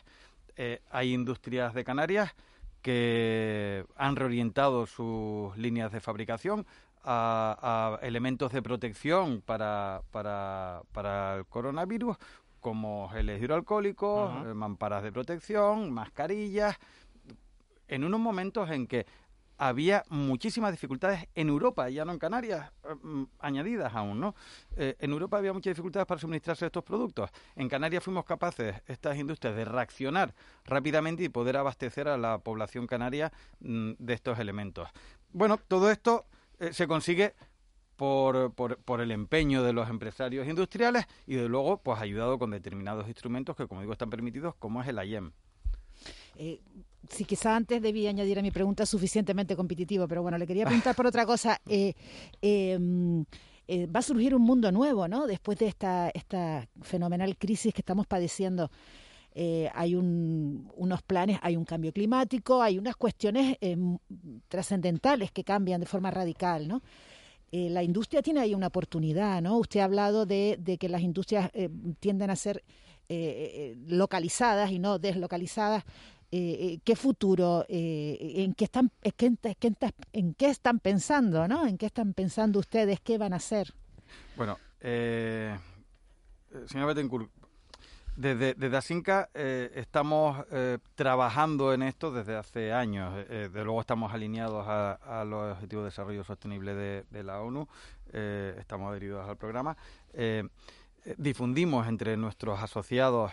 Eh, 0.55 0.81
hay 0.89 1.13
industrias 1.13 1.73
de 1.73 1.83
Canarias 1.83 2.35
que 2.81 3.85
han 3.95 4.15
reorientado 4.15 4.85
sus 4.85 5.55
líneas 5.57 5.91
de 5.91 5.99
fabricación 5.99 6.65
a, 7.03 7.99
elementos 8.01 8.51
de 8.51 8.61
protección 8.61 9.41
para, 9.41 10.01
para, 10.11 11.35
el 11.35 11.45
coronavirus, 11.45 12.17
como 12.59 13.09
geles 13.09 13.41
hidroalcohólicos, 13.41 14.47
eh, 14.47 14.53
mamparas 14.53 15.03
de 15.03 15.11
protección, 15.11 15.91
mascarillas, 15.91 16.77
en 17.93 18.03
unos 18.03 18.19
momentos 18.19 18.71
en 18.71 18.87
que 18.87 19.05
había 19.57 20.03
muchísimas 20.09 20.71
dificultades 20.71 21.27
en 21.35 21.47
Europa, 21.47 21.87
ya 21.89 22.03
no 22.05 22.11
en 22.11 22.17
Canarias, 22.17 22.71
mm, 23.03 23.23
añadidas 23.37 23.93
aún, 23.93 24.19
¿no? 24.19 24.35
Eh, 24.75 24.95
en 24.99 25.11
Europa 25.11 25.37
había 25.37 25.53
muchas 25.53 25.71
dificultades 25.71 26.07
para 26.07 26.19
suministrarse 26.19 26.65
estos 26.65 26.83
productos. 26.83 27.29
En 27.55 27.69
Canarias 27.69 28.03
fuimos 28.03 28.25
capaces, 28.25 28.81
estas 28.87 29.15
industrias, 29.17 29.55
de 29.55 29.63
reaccionar 29.63 30.33
rápidamente 30.65 31.23
y 31.23 31.29
poder 31.29 31.55
abastecer 31.55 32.07
a 32.07 32.17
la 32.17 32.39
población 32.39 32.87
canaria 32.87 33.31
mm, 33.59 33.91
de 33.99 34.13
estos 34.13 34.39
elementos. 34.39 34.89
Bueno, 35.31 35.57
todo 35.57 35.91
esto 35.91 36.25
eh, 36.59 36.73
se 36.73 36.87
consigue 36.87 37.35
por, 37.95 38.53
por, 38.53 39.01
el 39.01 39.11
empeño 39.11 39.61
de 39.61 39.71
los 39.71 39.87
empresarios 39.87 40.47
industriales 40.47 41.05
y, 41.27 41.35
de 41.35 41.47
luego, 41.47 41.77
pues 41.77 42.01
ayudado 42.01 42.39
con 42.39 42.49
determinados 42.49 43.07
instrumentos 43.07 43.55
que, 43.55 43.67
como 43.67 43.81
digo, 43.81 43.93
están 43.93 44.09
permitidos, 44.09 44.55
como 44.55 44.81
es 44.81 44.87
el 44.87 44.97
IEM. 44.97 45.31
Eh, 46.37 46.59
si 47.09 47.25
quizá 47.25 47.55
antes 47.55 47.81
debía 47.81 48.09
añadir 48.09 48.39
a 48.39 48.41
mi 48.41 48.51
pregunta 48.51 48.85
suficientemente 48.85 49.55
competitivo, 49.55 50.07
pero 50.07 50.21
bueno, 50.21 50.37
le 50.37 50.47
quería 50.47 50.65
preguntar 50.65 50.95
por 50.95 51.07
otra 51.07 51.25
cosa. 51.25 51.59
Eh, 51.75 51.93
em, 52.41 53.25
eh, 53.67 53.87
va 53.87 53.99
a 53.99 54.03
surgir 54.03 54.35
un 54.35 54.43
mundo 54.43 54.71
nuevo, 54.71 55.07
¿no? 55.07 55.25
Después 55.25 55.57
de 55.57 55.67
esta, 55.67 56.09
esta 56.13 56.67
fenomenal 56.81 57.35
crisis 57.37 57.73
que 57.73 57.81
estamos 57.81 58.05
padeciendo. 58.05 58.69
Eh, 59.33 59.69
hay 59.73 59.95
unos 59.95 61.01
planes, 61.01 61.39
hay 61.41 61.55
un 61.55 61.65
cambio 61.65 61.91
climático, 61.91 62.61
hay 62.61 62.77
unas 62.77 62.95
cuestiones 62.95 63.57
em, 63.61 63.97
trascendentales 64.47 65.31
que 65.31 65.43
cambian 65.43 65.79
de 65.79 65.87
forma 65.87 66.11
radical, 66.11 66.67
¿no? 66.67 66.81
la 67.51 67.83
industria 67.83 68.23
tiene 68.23 68.39
ahí 68.39 68.55
una 68.55 68.65
oportunidad, 68.65 69.39
¿no? 69.39 69.59
Usted 69.59 69.81
ha 69.81 69.83
hablado 69.83 70.25
de, 70.25 70.57
de 70.59 70.79
que 70.79 70.89
las 70.89 71.03
industrias 71.03 71.51
tienden 71.99 72.31
a 72.31 72.35
ser 72.35 72.63
localizadas 73.87 74.71
y 74.71 74.79
no 74.79 74.97
deslocalizadas. 74.97 75.83
Eh, 76.35 76.57
eh, 76.59 76.79
qué 76.83 76.95
futuro, 76.95 77.63
eh, 77.69 78.17
en 78.37 78.55
qué 78.55 78.63
están, 78.63 78.89
en 79.03 80.33
qué 80.33 80.49
están 80.49 80.79
pensando, 80.79 81.47
¿no? 81.47 81.67
En 81.67 81.77
qué 81.77 81.85
están 81.85 82.15
pensando 82.15 82.57
ustedes, 82.57 82.99
qué 83.01 83.19
van 83.19 83.33
a 83.33 83.35
hacer. 83.35 83.71
Bueno, 84.35 84.57
eh, 84.81 85.55
señor 86.65 86.87
Betancourt, 86.87 87.29
desde, 88.15 88.55
desde 88.55 88.75
Asinca 88.75 89.29
estamos 89.35 90.43
trabajando 90.95 91.71
en 91.71 91.83
esto 91.83 92.11
desde 92.11 92.35
hace 92.35 92.73
años. 92.73 93.13
de 93.27 93.63
luego 93.63 93.79
estamos 93.81 94.11
alineados 94.11 94.65
a, 94.67 95.23
los 95.25 95.51
Objetivos 95.53 95.83
de 95.83 95.89
Desarrollo 95.89 96.23
Sostenible 96.23 96.73
de, 96.73 97.23
la 97.23 97.41
ONU, 97.41 97.67
estamos 98.11 98.89
adheridos 98.89 99.29
al 99.29 99.37
programa. 99.37 99.77
difundimos 101.15 101.87
entre 101.87 102.17
nuestros 102.17 102.59
asociados 102.59 103.31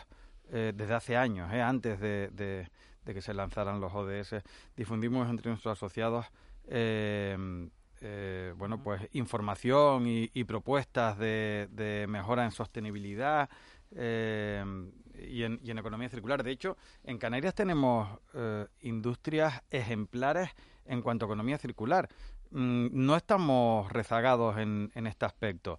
desde 0.50 0.95
hace 0.95 1.16
años, 1.16 1.50
antes 1.50 1.99
de 1.99 2.69
que 3.04 3.23
se 3.23 3.35
lanzaran 3.35 3.80
los 3.80 3.92
ODS, 3.95 4.37
difundimos 4.76 5.28
entre 5.28 5.50
nuestros 5.50 5.76
asociados 5.76 6.26
eh, 6.71 7.37
eh, 8.02 8.54
bueno, 8.57 8.83
pues 8.83 9.02
información 9.12 10.04
y, 10.07 10.45
propuestas 10.45 11.19
de, 11.19 12.07
mejora 12.09 12.45
en 12.45 12.50
sostenibilidad 12.50 13.50
eh, 13.95 14.64
y, 15.28 15.42
en, 15.42 15.61
y, 15.62 15.71
en, 15.71 15.78
economía 15.78 16.09
circular. 16.09 16.42
De 16.42 16.50
hecho, 16.50 16.78
en 17.04 17.19
Canarias 17.19 17.54
tenemos 17.54 18.09
industrias 18.80 19.62
ejemplares 19.71 20.49
en 20.87 21.02
cuanto 21.02 21.26
a 21.26 21.28
economía 21.28 21.59
circular. 21.59 22.09
Mm, 22.52 22.88
no 22.92 23.16
estamos 23.16 23.92
rezagados 23.92 24.57
en, 24.59 24.90
en 24.95 25.07
este 25.07 25.26
aspecto. 25.26 25.78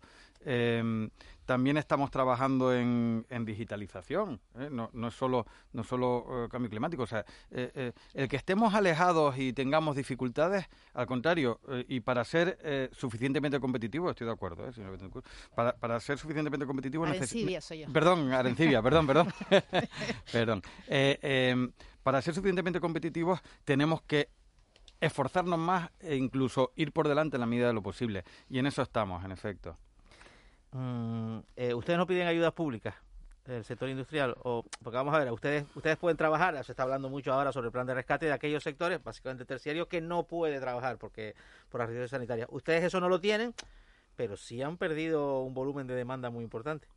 También 1.52 1.76
estamos 1.76 2.10
trabajando 2.12 2.74
en, 2.74 3.26
digitalización. 3.46 4.40
¿eh? 4.58 4.70
No, 4.72 4.90
no, 4.94 5.10
es 5.10 5.14
solo, 5.14 5.46
no 5.74 5.84
solo 5.84 6.48
cambio 6.50 6.70
climático. 6.70 7.04
O 7.04 7.08
sea, 7.08 7.26
el 7.52 8.30
que 8.30 8.38
estemos 8.38 8.74
alejados 8.74 9.38
y 9.38 9.52
tengamos 9.52 9.98
dificultades, 9.98 10.66
al 10.94 11.08
contrario, 11.08 11.60
y 11.90 12.00
para 12.00 12.24
ser 12.24 12.90
suficientemente 12.94 13.60
competitivos, 13.60 14.12
estoy 14.12 14.28
de 14.28 14.34
acuerdo, 14.34 14.64
para, 15.54 15.74
para 15.76 16.00
ser 16.00 16.18
suficientemente 16.18 16.66
competitivos... 16.66 17.10
Arencibia 17.10 17.60
soy 17.60 17.80
yo. 17.80 17.92
Perdón, 17.92 18.32
Arencibia, 18.32 18.82
perdón, 18.82 19.08
perdón. 19.08 19.34
perdón. 20.32 20.62
Em, 20.88 21.74
para 22.02 22.22
ser 22.22 22.34
suficientemente 22.34 22.80
competitivos 22.80 23.42
tenemos 23.66 24.04
que 24.04 24.30
esforzarnos 25.02 25.60
más 25.60 25.90
e 26.00 26.16
incluso 26.16 26.72
ir 26.78 26.94
por 26.94 27.10
delante 27.10 27.36
en 27.36 27.42
la 27.42 27.48
medida 27.48 27.68
de 27.68 27.74
lo 27.74 27.84
posible. 27.84 28.24
Y 28.50 28.60
en 28.60 28.68
eso 28.68 28.82
estamos, 28.82 29.26
en 29.26 29.34
efecto. 29.34 29.76
Mm, 30.72 31.40
eh, 31.56 31.74
¿Ustedes 31.74 31.98
no 31.98 32.08
piden 32.08 32.28
ayudas 32.28 32.54
públicas? 32.54 32.96
el 33.48 33.66
sector 33.66 33.90
industrial 33.90 34.36
porque 34.84 34.98
vamos 34.98 35.16
a 35.16 35.18
ver 35.18 35.32
ustedes 35.32 35.66
ustedes 35.74 35.98
pueden 35.98 36.16
trabajar 36.16 36.64
se 36.64 36.72
está 36.72 36.84
hablando 36.84 37.10
mucho 37.10 37.34
ahora 37.34 37.52
sobre 37.52 37.66
el 37.66 37.72
plan 37.72 37.88
de 37.88 37.96
rescate 37.96 38.28
de 38.28 38.34
aquellos 38.34 38.62
sectores 38.62 39.04
básicamente 39.04 39.46
terciarios 39.46 39.88
que 39.88 40.00
no 40.00 40.28
puede 40.28 40.60
trabajar 40.60 41.00
porque 41.00 41.34
por 41.68 41.80
las 41.80 41.88
restricciones 41.88 42.12
sanitarias 42.12 42.48
ustedes 42.52 42.84
eso 42.84 43.02
no 43.02 43.10
lo 43.10 43.20
tienen 43.20 43.56
pero 44.16 44.38
sí 44.38 44.62
han 44.62 44.78
perdido 44.78 45.42
un 45.42 45.56
volumen 45.56 45.88
de 45.88 45.96
demanda 45.96 46.30
muy 46.30 46.44
importante 46.44 46.88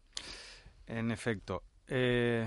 en 0.87 1.11
efecto 1.11 1.62
eh, 1.88 2.47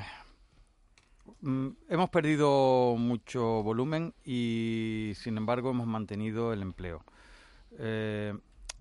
Mm, 1.41 1.69
hemos 1.89 2.10
perdido 2.10 2.96
mucho 2.98 3.63
volumen 3.63 4.13
y, 4.24 5.13
sin 5.15 5.38
embargo, 5.38 5.72
hemos 5.72 5.88
mantenido 5.88 6.53
el 6.53 6.62
empleo. 6.62 7.03
Eh, 7.77 8.34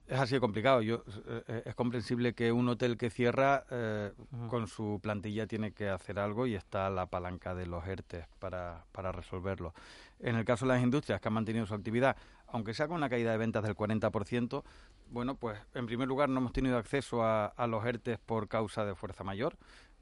es 0.07 0.19
así 0.19 0.35
de 0.35 0.41
complicado. 0.41 0.83
Yo, 0.83 1.03
eh, 1.27 1.63
es 1.67 1.75
comprensible 1.75 2.35
que 2.35 2.53
un 2.53 2.69
hotel 2.69 2.97
que 2.97 3.11
cierra 3.11 3.65
eh, 3.71 4.13
con 4.49 4.67
su 4.67 5.01
plantilla 5.03 5.47
tiene 5.47 5.73
que 5.73 5.89
hacer 5.89 6.19
algo 6.19 6.47
y 6.47 6.55
está 6.55 6.89
la 6.91 7.07
palanca 7.07 7.55
de 7.55 7.67
los 7.67 7.87
ERTES 7.87 8.27
para, 8.39 8.85
para 8.93 9.13
resolverlo. 9.13 9.75
En 10.21 10.37
el 10.37 10.45
caso 10.45 10.67
de 10.67 10.75
las 10.75 10.83
industrias 10.83 11.21
que 11.21 11.29
han 11.29 11.35
mantenido 11.35 11.67
su 11.67 11.75
actividad, 11.75 12.17
aunque 12.49 12.75
sea 12.75 12.89
con 12.89 12.97
una 12.97 13.09
caída 13.09 13.33
de 13.33 13.39
ventas 13.39 13.63
del 13.63 13.75
40%, 13.75 14.63
bueno, 15.11 15.37
pues 15.37 15.59
en 15.75 15.87
primer 15.87 16.09
lugar 16.09 16.29
no 16.29 16.41
hemos 16.41 16.53
tenido 16.53 16.79
acceso 16.79 17.23
a, 17.23 17.47
a 17.47 17.67
los 17.67 17.85
ERTES 17.85 18.19
por 18.19 18.49
causa 18.49 18.85
de 18.85 18.95
fuerza 18.95 19.25
mayor. 19.25 19.57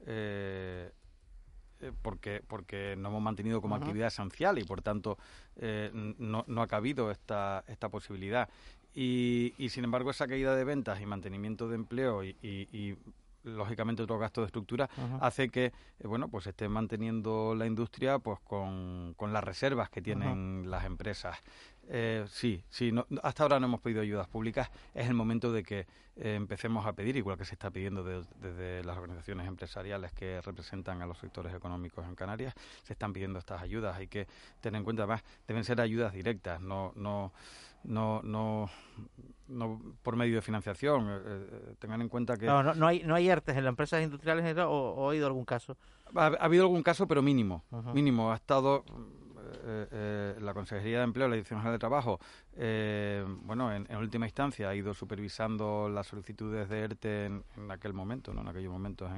Eh, 0.05 0.91
eh, 1.81 1.91
porque, 2.01 2.41
porque 2.47 2.95
no 2.97 3.09
hemos 3.09 3.21
mantenido 3.21 3.61
como 3.61 3.75
actividad 3.75 4.07
esencial 4.07 4.57
y 4.57 4.63
por 4.63 4.81
tanto 4.81 5.17
eh, 5.57 5.91
no, 5.93 6.45
no, 6.47 6.61
ha 6.61 6.67
cabido 6.67 7.11
esta, 7.11 7.65
esta 7.67 7.89
posibilidad. 7.89 8.49
Y, 8.97 9.53
y, 9.57 9.69
sin 9.69 9.83
embargo 9.83 10.11
esa 10.11 10.25
caída 10.25 10.55
de 10.55 10.63
ventas 10.63 11.01
y 11.01 11.05
mantenimiento 11.05 11.67
de 11.67 11.75
empleo 11.75 12.23
y, 12.23 12.37
y, 12.41 12.95
lógicamente 13.43 14.01
otro 14.01 14.17
gasto 14.17 14.41
de 14.41 14.47
estructura 14.47 14.89
hace 15.21 15.49
que 15.49 15.65
eh, 15.65 15.73
bueno 16.07 16.29
pues 16.29 16.47
esté 16.47 16.67
manteniendo 16.67 17.53
la 17.53 17.67
industria 17.67 18.17
pues 18.17 18.39
con, 18.39 19.13
con 19.17 19.33
las 19.33 19.43
reservas 19.43 19.91
que 19.91 20.01
tienen 20.01 20.71
las 20.71 20.85
empresas 20.85 21.37
eh, 21.89 22.25
sí, 22.27 22.63
sí. 22.69 22.91
hasta 23.21 23.43
ahora 23.43 23.59
no 23.59 23.67
hemos 23.67 23.81
pedido 23.81 24.01
ayudas 24.01 24.27
públicas. 24.27 24.69
Es 24.93 25.07
el 25.07 25.13
momento 25.13 25.51
de 25.51 25.63
que 25.63 25.87
eh, 26.15 26.35
empecemos 26.35 26.85
a 26.85 26.93
pedir, 26.93 27.15
igual 27.17 27.37
que 27.37 27.45
se 27.45 27.53
está 27.53 27.69
pidiendo 27.69 28.03
desde 28.03 28.83
las 28.83 28.97
organizaciones 28.97 29.47
empresariales 29.47 30.13
que 30.13 30.41
representan 30.41 31.01
a 31.01 31.05
los 31.05 31.17
sectores 31.17 31.53
económicos 31.53 32.05
en 32.05 32.15
Canarias, 32.15 32.53
se 32.83 32.93
están 32.93 33.13
pidiendo 33.13 33.37
estas 33.39 33.61
ayudas. 33.61 33.97
Hay 33.97 34.07
que 34.07 34.27
tener 34.61 34.79
en 34.79 34.83
cuenta, 34.83 35.03
además, 35.03 35.23
deben 35.47 35.63
ser 35.63 35.81
ayudas 35.81 36.13
directas, 36.13 36.61
no, 36.61 36.91
no, 36.95 37.33
no, 37.83 38.21
no, 38.23 38.69
no 39.47 39.81
por 40.01 40.15
medio 40.15 40.35
de 40.35 40.41
financiación. 40.41 41.07
Eh, 41.09 41.75
tengan 41.79 42.01
en 42.01 42.09
cuenta 42.09 42.37
que 42.37 42.45
no, 42.45 42.63
no, 42.63 42.73
no 42.73 42.87
hay 42.87 43.03
no 43.03 43.13
hay 43.13 43.29
ERTES 43.29 43.57
en 43.57 43.63
las 43.63 43.71
empresas 43.71 44.01
industriales 44.01 44.57
o, 44.57 44.69
o 44.69 45.07
ha 45.07 45.09
habido 45.11 45.27
algún 45.27 45.45
caso. 45.45 45.77
Ha, 46.15 46.27
habido 46.27 46.63
algún 46.63 46.83
caso, 46.83 47.07
pero 47.07 47.21
mínimo, 47.21 47.63
mínimo. 47.93 48.31
Ha 48.31 48.35
estado 48.35 48.83
eh, 49.63 49.87
eh, 49.91 50.35
la 50.41 50.53
Consejería 50.53 50.99
de 50.99 51.03
Empleo, 51.03 51.27
la 51.27 51.35
Dirección 51.35 51.59
General 51.59 51.75
de 51.75 51.79
Trabajo, 51.79 52.19
eh, 52.57 53.25
bueno, 53.43 53.73
en, 53.73 53.95
última 53.95 54.25
instancia 54.25 54.69
ha 54.69 54.75
ido 54.75 54.93
supervisando 54.93 55.89
las 55.89 56.07
solicitudes 56.07 56.69
de 56.69 56.79
ERTE 56.79 57.25
en, 57.25 57.43
aquel 57.69 57.93
momento, 57.93 58.33
¿no? 58.33 58.41
en 58.41 58.47
aquellos 58.47 58.71
momentos 58.71 59.09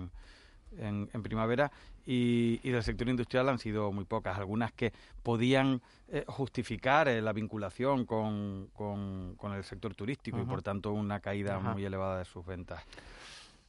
en, 0.77 1.09
en, 1.13 1.23
primavera, 1.23 1.71
y, 2.05 2.57
del 2.69 2.83
sector 2.83 3.09
industrial 3.09 3.49
han 3.49 3.59
sido 3.59 3.91
muy 3.91 4.05
pocas, 4.05 4.37
algunas 4.37 4.71
que 4.71 4.93
podían 5.23 5.81
justificar 6.27 7.07
la 7.07 7.33
vinculación 7.33 8.05
con, 8.05 8.69
con, 8.75 9.53
el 9.53 9.63
sector 9.63 9.93
turístico 9.95 10.39
y 10.39 10.45
por 10.45 10.61
tanto 10.61 10.93
una 10.93 11.19
caída 11.19 11.59
muy 11.59 11.83
elevada 11.83 12.19
de 12.19 12.25
sus 12.25 12.45
ventas. 12.45 12.83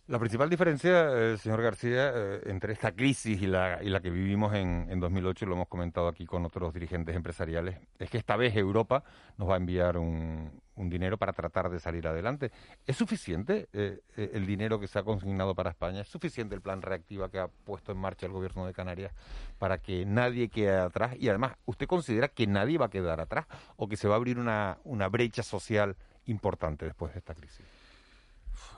La 0.09 0.19
principal 0.19 0.49
diferencia, 0.49 1.11
eh, 1.13 1.37
señor 1.37 1.61
García, 1.61 2.11
eh, 2.15 2.41
entre 2.47 2.73
esta 2.73 2.93
crisis 2.93 3.43
y 3.43 3.47
la, 3.47 3.79
y 3.83 3.91
la 3.91 4.01
que 4.01 4.09
vivimos 4.09 4.55
en, 4.55 4.87
en 4.89 5.01
2008, 5.01 5.45
lo 5.45 5.55
hemos 5.55 5.69
comentado 5.69 6.09
aquí 6.09 6.25
con 6.25 6.47
otros 6.47 6.73
dirigentes 6.73 7.15
empresariales, 7.15 7.77
es 7.99 8.09
que 8.09 8.17
esta 8.17 8.35
vez 8.35 8.57
Europa 8.57 9.05
nos 9.37 9.51
va 9.51 9.55
a 9.55 9.57
enviar 9.59 9.99
un, 9.99 10.63
dinero 10.77 11.19
para 11.19 11.35
tratar 11.35 11.69
de 11.69 11.79
salir 11.79 12.07
adelante. 12.07 12.53
¿Es 12.87 12.97
suficiente 12.97 13.69
eh, 13.75 14.01
el 14.17 14.47
dinero 14.47 14.81
que 14.81 14.87
se 14.87 14.99
ha 14.99 15.03
consignado 15.03 15.55
para 15.55 15.69
España? 15.69 16.01
¿Es 16.01 16.09
suficiente 16.09 16.55
el 16.55 16.63
plan 16.63 16.81
reactiva 16.81 17.31
que 17.31 17.41
ha 17.41 17.49
puesto 17.49 17.93
en 17.93 17.99
marcha 17.99 18.25
el 18.25 18.33
gobierno 18.33 18.65
de 18.65 18.73
Canarias 18.73 19.13
para 19.59 19.77
que 19.77 20.07
nadie 20.07 20.49
quede 20.49 20.75
atrás? 20.75 21.17
Y 21.19 21.29
además, 21.29 21.53
¿usted 21.67 21.87
considera 21.87 22.29
que 22.29 22.47
nadie 22.47 22.79
va 22.79 22.87
a 22.87 22.91
quedar 22.91 23.21
atrás 23.21 23.45
o 23.77 23.87
que 23.89 23.99
se 23.99 24.09
va 24.09 24.15
a 24.15 24.17
abrir 24.17 24.39
una, 24.39 24.79
una 24.85 25.09
brecha 25.09 25.43
social 25.43 25.97
importante 26.25 26.87
después 26.87 27.13
de 27.13 27.19
esta 27.19 27.35
crisis? 27.35 27.78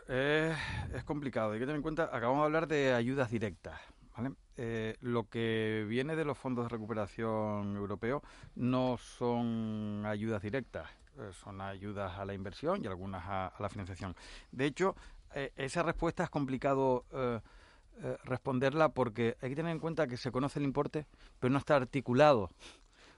Es 0.08 1.04
complicado. 1.04 1.52
Hay 1.52 1.58
que 1.58 1.64
tener 1.64 1.76
en 1.76 1.82
cuenta, 1.82 2.04
acabamos 2.04 2.42
de 2.42 2.46
hablar 2.46 2.68
de 2.68 2.92
ayudas 2.94 3.30
directas. 3.30 3.80
Eh, 4.56 4.96
lo 5.00 5.28
que 5.28 5.86
viene 5.88 6.16
de 6.16 6.24
los 6.24 6.36
fondos 6.36 6.66
de 6.66 6.68
recuperación 6.68 7.76
europeos 7.76 8.22
no 8.54 8.98
son 8.98 10.02
ayudas 10.04 10.42
directas, 10.42 10.90
eh, 11.18 11.30
son 11.32 11.60
ayudas 11.60 12.18
a 12.18 12.24
la 12.26 12.34
inversión 12.34 12.84
y 12.84 12.86
algunas 12.86 13.22
a, 13.26 13.52
la 13.58 13.68
financiación. 13.70 14.14
De 14.52 14.66
hecho, 14.66 14.94
eh, 15.34 15.52
esa 15.56 15.82
respuesta 15.82 16.24
es 16.24 16.30
complicado 16.30 17.04
responderla 18.24 18.88
porque 18.90 19.36
hay 19.42 19.50
que 19.50 19.56
tener 19.56 19.72
en 19.72 19.78
cuenta 19.78 20.06
que 20.06 20.16
se 20.16 20.32
conoce 20.32 20.58
el 20.58 20.64
importe, 20.64 21.06
pero 21.38 21.52
no 21.52 21.58
está 21.58 21.76
articulado 21.76 22.48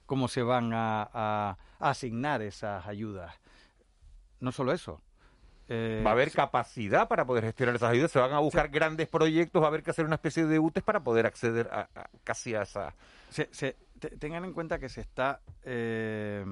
cómo 0.07 0.27
se 0.27 0.43
van 0.43 0.73
a 0.75 1.57
asignar 1.79 2.43
esas 2.43 2.85
ayudas. 2.87 3.33
No 4.41 4.51
solo 4.51 4.73
eso, 4.73 5.01
va 6.05 6.11
a 6.11 6.13
haber 6.13 6.31
capacidad 6.33 7.09
para 7.09 7.25
poder 7.25 7.45
gestionar 7.45 7.77
esas 7.77 7.91
ayudas, 7.91 8.11
se 8.11 8.19
van 8.19 8.33
a 8.33 8.39
buscar 8.39 8.69
grandes 8.69 9.09
proyectos, 9.09 9.63
va 9.63 9.67
a 9.67 9.69
haber 9.69 9.83
que 9.83 9.91
hacer 9.91 10.05
una 10.05 10.17
especie 10.17 10.47
de 10.47 10.59
UTES 10.59 10.83
para 10.83 11.01
poder 11.01 11.27
acceder 11.27 11.69
a, 11.73 11.89
casi 12.25 12.55
a 12.55 12.63
esa... 12.63 12.95
tengan 14.19 14.45
en 14.45 14.53
cuenta 14.53 14.79
que 14.79 14.89
se 14.89 15.01
está 15.01 15.41
eh, 15.63 16.45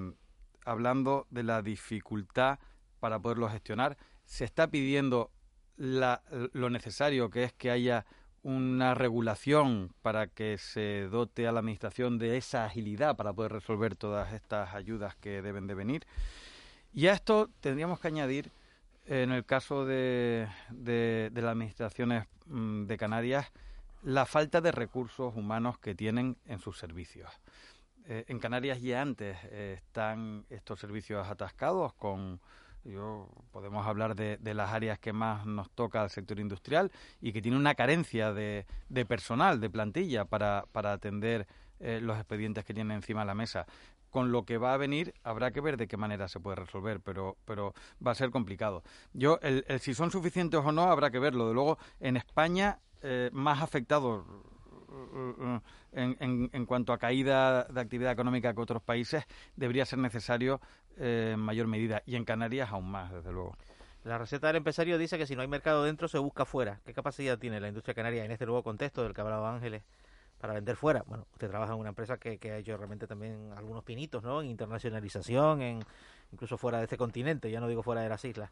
hablando 0.65 1.27
de 1.31 1.43
la 1.43 1.63
dificultad 1.63 2.59
para 2.99 3.19
poderlo 3.19 3.49
gestionar, 3.49 3.97
se 4.25 4.45
está 4.45 4.69
pidiendo 4.69 5.31
lo 5.77 6.71
necesario 6.71 7.31
que 7.31 7.45
es 7.45 7.53
que 7.55 7.71
haya 7.71 8.05
una 8.43 8.95
regulación 8.95 9.93
para 10.03 10.27
que 10.27 10.59
se 10.59 11.09
dote 11.11 11.47
a 11.47 11.53
la 11.53 11.61
administración 11.61 12.19
de 12.19 12.37
esa 12.37 12.65
agilidad 12.65 13.17
para 13.17 13.33
poder 13.33 13.53
resolver 13.53 13.97
todas 13.97 14.33
estas 14.33 14.75
ayudas 14.75 15.15
que 15.17 15.43
deben 15.43 15.67
de 15.67 15.75
venir. 15.75 16.07
Y 16.93 17.07
a 17.07 17.13
esto 17.13 17.51
tendríamos 17.61 18.01
que 18.01 18.09
añadir 18.09 18.51
en 19.07 19.33
el 19.33 19.45
caso 19.45 19.85
de, 19.85 20.49
de, 20.71 21.31
las 21.35 21.53
administraciones 21.53 22.27
mm, 22.47 22.85
de 22.85 22.97
Canarias, 22.97 23.51
la 24.03 24.27
falta 24.27 24.61
de 24.61 24.73
recursos 24.73 25.35
humanos 25.35 25.79
que 25.79 25.95
tienen 25.95 26.37
en 26.47 26.59
sus 26.59 26.79
servicios. 26.79 27.31
Eh, 28.07 28.25
en 28.29 28.39
Canarias 28.39 28.81
ya 28.81 29.03
antes 29.03 29.37
eh, 29.45 29.75
están 29.77 30.47
estos 30.49 30.81
servicios 30.81 31.27
atascados 31.29 31.93
con 31.95 32.41
yo, 32.85 33.29
podemos 33.53 33.87
hablar 33.87 34.15
de, 34.15 34.39
las 34.55 34.71
áreas 34.71 34.99
que 34.99 35.13
más 35.13 35.45
nos 35.45 35.71
toca 35.71 36.01
al 36.01 36.09
sector 36.09 36.41
industrial 36.41 36.91
y 37.21 37.33
que 37.33 37.43
tiene 37.43 37.59
una 37.59 37.75
carencia 37.75 38.33
de, 38.33 38.65
de 38.89 39.05
personal, 39.05 39.61
de 39.61 39.69
plantilla 39.69 40.25
para, 40.25 40.65
para 40.73 40.93
atender 40.93 41.47
eh, 41.81 42.01
los 42.01 42.17
expedientes 42.17 42.65
que 42.65 42.75
tienen 42.75 42.97
encima 42.97 43.21
de 43.21 43.27
la 43.27 43.35
mesa 43.35 43.67
con 44.11 44.33
lo 44.33 44.45
que 44.45 44.59
va 44.59 44.75
a 44.75 44.77
venir 44.77 45.15
habrá 45.23 45.53
que 45.53 45.61
ver 45.61 45.77
de 45.77 45.87
qué 45.87 45.97
manera 45.97 46.29
se 46.29 46.41
puede 46.41 46.57
resolver, 46.57 47.01
pero, 47.01 47.37
pero 47.45 47.75
va 48.05 48.11
a 48.11 48.15
ser 48.15 48.31
complicado. 48.31 48.83
Yo, 49.13 49.39
el, 49.43 49.65
si 49.81 49.95
son 49.95 50.11
suficientes 50.11 50.61
o 50.63 50.73
no, 50.73 50.83
habrá 50.83 51.11
que 51.11 51.19
verlo. 51.19 51.49
De 51.49 51.55
luego, 51.55 51.79
en 52.01 52.17
España, 52.17 52.81
eh, 53.03 53.31
más 53.33 53.63
afectados 53.63 54.25
en, 55.93 56.51
en, 56.53 56.67
cuanto 56.67 56.93
a 56.93 56.99
caída 56.99 57.65
de 57.65 57.81
actividad 57.81 58.13
económica 58.13 58.53
que 58.53 58.61
otros 58.61 58.83
países, 58.83 59.25
debería 59.57 59.85
ser 59.87 59.99
necesario 59.99 60.61
eh, 60.97 61.31
en 61.35 61.41
mayor 61.41 61.67
medida. 61.67 62.03
Y 62.07 62.17
en 62.17 62.25
Canarias 62.25 62.71
aún 62.71 62.91
más, 62.91 63.13
desde 63.13 63.33
luego. 63.33 63.57
La 64.05 64.19
receta 64.19 64.47
del 64.47 64.57
empresario 64.57 64.99
dice 64.99 65.19
que 65.19 65.27
si 65.27 65.37
no 65.37 65.43
hay 65.43 65.49
mercado 65.49 65.85
dentro, 65.85 66.09
se 66.09 66.19
busca 66.19 66.45
fuera. 66.45 66.81
¿Qué 66.85 66.95
capacidad 66.95 67.39
tiene 67.39 67.61
la 67.61 67.69
industria 67.69 67.95
canaria 67.95 68.25
en 68.25 68.31
este 68.31 68.47
nuevo 68.47 68.63
contexto 68.63 69.03
del 69.03 69.13
que 69.13 69.21
hablaba 69.21 69.55
Ángeles? 69.55 69.83
Para 70.41 70.55
vender 70.55 70.77
fuera. 70.77 71.05
Bueno, 71.07 71.27
usted 71.33 71.49
trabaja 71.49 71.75
en 71.75 71.79
una 71.79 71.91
empresa 71.91 72.17
que, 72.17 72.39
ha 72.51 72.57
hecho 72.57 72.77
realmente 72.77 73.07
también 73.07 73.53
algunos 73.57 73.85
pinitos, 73.85 74.23
¿no? 74.23 74.41
En 74.41 74.49
internacionalización, 74.49 75.63
en 75.63 75.85
incluso 76.33 76.57
fuera 76.57 76.79
de 76.79 76.85
este 76.85 76.97
continente, 76.97 77.51
ya 77.51 77.61
no 77.61 77.69
digo 77.69 77.83
fuera 77.83 78.01
de 78.01 78.09
las 78.09 78.25
islas. 78.25 78.51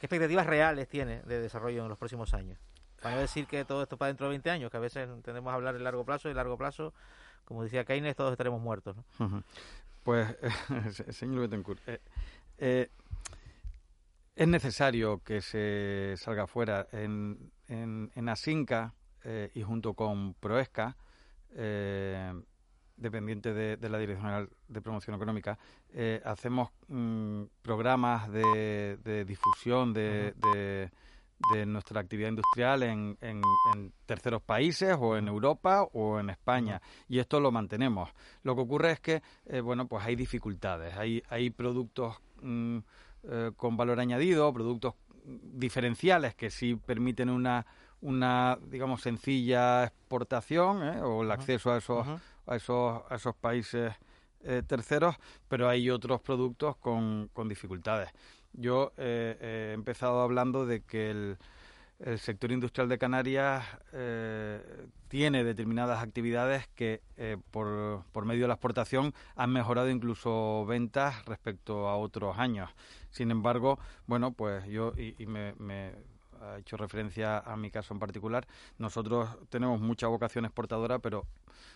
¿Qué 0.00 0.06
expectativas 0.06 0.46
reales 0.46 0.88
tiene 0.88 1.22
de 1.22 1.40
desarrollo 1.40 1.82
en 1.82 1.88
los 1.88 1.98
próximos 1.98 2.32
años? 2.32 2.58
Para 3.02 3.16
no 3.16 3.20
decir 3.20 3.46
que 3.46 3.64
todo 3.64 3.82
esto 3.82 3.96
para 3.96 4.08
dentro 4.08 4.26
de 4.26 4.30
20 4.30 4.50
años, 4.50 4.70
que 4.70 4.76
a 4.76 4.80
veces 4.80 5.08
tendemos 5.22 5.52
a 5.52 5.54
hablar 5.54 5.76
en 5.76 5.84
largo 5.84 6.04
plazo 6.04 6.30
y 6.30 6.34
largo 6.34 6.56
plazo, 6.56 6.94
como 7.44 7.62
decía 7.62 7.84
Keynes, 7.84 8.16
todos 8.16 8.32
estaremos 8.32 8.60
muertos. 8.60 8.96
¿no? 9.18 9.42
Pues, 10.02 10.36
señor 11.10 11.42
Betancourt, 11.42 11.80
eh, 11.86 12.00
eh, 12.58 12.90
es 14.34 14.48
necesario 14.48 15.22
que 15.22 15.40
se 15.40 16.14
salga 16.16 16.46
fuera 16.46 16.86
en, 16.92 17.50
en, 17.66 18.28
Asinca 18.28 18.94
eh, 19.24 19.50
y 19.54 19.62
junto 19.62 19.94
con 19.94 20.34
Proesca, 20.34 20.96
dependiente 22.96 23.52
de, 23.52 23.88
la 23.88 23.98
Dirección 23.98 24.26
General 24.26 24.48
de 24.68 24.80
Promoción 24.80 25.16
Económica, 25.16 25.58
hacemos 26.24 26.70
mm, 26.88 27.44
programas 27.62 28.30
de, 28.30 29.24
difusión 29.26 29.92
de, 29.92 30.34
de 31.52 31.66
nuestra 31.66 32.00
actividad 32.00 32.30
industrial 32.30 32.82
en, 32.82 33.16
en, 33.20 33.42
terceros 34.06 34.42
países 34.42 34.96
o 34.98 35.16
en 35.16 35.28
Europa 35.28 35.82
o 35.92 36.18
en 36.18 36.30
España 36.30 36.80
y 37.08 37.18
esto 37.18 37.40
lo 37.40 37.52
mantenemos. 37.52 38.10
Lo 38.42 38.54
que 38.54 38.62
ocurre 38.62 38.92
es 38.92 39.00
que, 39.00 39.22
eh, 39.46 39.60
bueno, 39.60 39.86
pues 39.86 40.04
hay 40.04 40.16
dificultades, 40.16 40.96
hay, 40.96 41.22
hay 41.28 41.50
productos 41.50 42.16
mm, 42.42 42.78
eh, 43.24 43.50
con 43.56 43.76
valor 43.76 44.00
añadido, 44.00 44.52
productos 44.52 44.94
diferenciales 45.24 46.34
que 46.34 46.50
sí 46.50 46.74
permiten 46.74 47.28
una, 47.28 47.66
una 48.00 48.58
digamos, 48.70 49.02
sencilla 49.02 49.84
exportación 49.84 50.82
¿eh? 50.82 51.00
o 51.02 51.22
el 51.22 51.30
acceso 51.30 51.72
a 51.72 51.78
esos, 51.78 52.06
a 52.46 52.56
esos, 52.56 53.02
a 53.08 53.14
esos 53.16 53.34
países 53.34 53.92
terceros, 54.66 55.16
pero 55.48 55.68
hay 55.68 55.90
otros 55.90 56.20
productos 56.20 56.76
con, 56.76 57.28
con 57.34 57.48
dificultades. 57.48 58.10
Yo 58.52 58.92
eh, 58.96 59.70
he 59.70 59.74
empezado 59.74 60.20
hablando 60.20 60.66
de 60.66 60.82
que 60.82 61.10
el, 61.10 61.38
sector 62.18 62.52
industrial 62.52 62.88
de 62.88 62.96
Canarias 62.96 63.64
eh, 63.92 64.86
tiene 65.08 65.42
determinadas 65.42 66.00
actividades 66.00 66.68
que 66.76 67.02
eh, 67.16 67.38
por, 67.50 68.04
por, 68.12 68.24
medio 68.24 68.42
de 68.42 68.48
la 68.48 68.54
exportación 68.54 69.14
han 69.34 69.50
mejorado 69.52 69.90
incluso 69.90 70.64
ventas 70.64 71.24
respecto 71.24 71.88
a 71.88 71.96
otros 71.96 72.38
años. 72.38 72.70
Sin 73.10 73.32
embargo, 73.32 73.80
bueno, 74.06 74.30
pues 74.30 74.64
yo 74.66 74.92
y, 74.96 75.26
me, 75.26 75.54
ha 76.42 76.58
hecho 76.58 76.76
referencia 76.76 77.38
a 77.38 77.56
mi 77.56 77.70
caso 77.70 77.94
en 77.94 78.00
particular. 78.00 78.46
Nosotros 78.78 79.28
tenemos 79.48 79.80
mucha 79.80 80.06
vocación 80.06 80.44
exportadora, 80.44 80.98
pero 80.98 81.26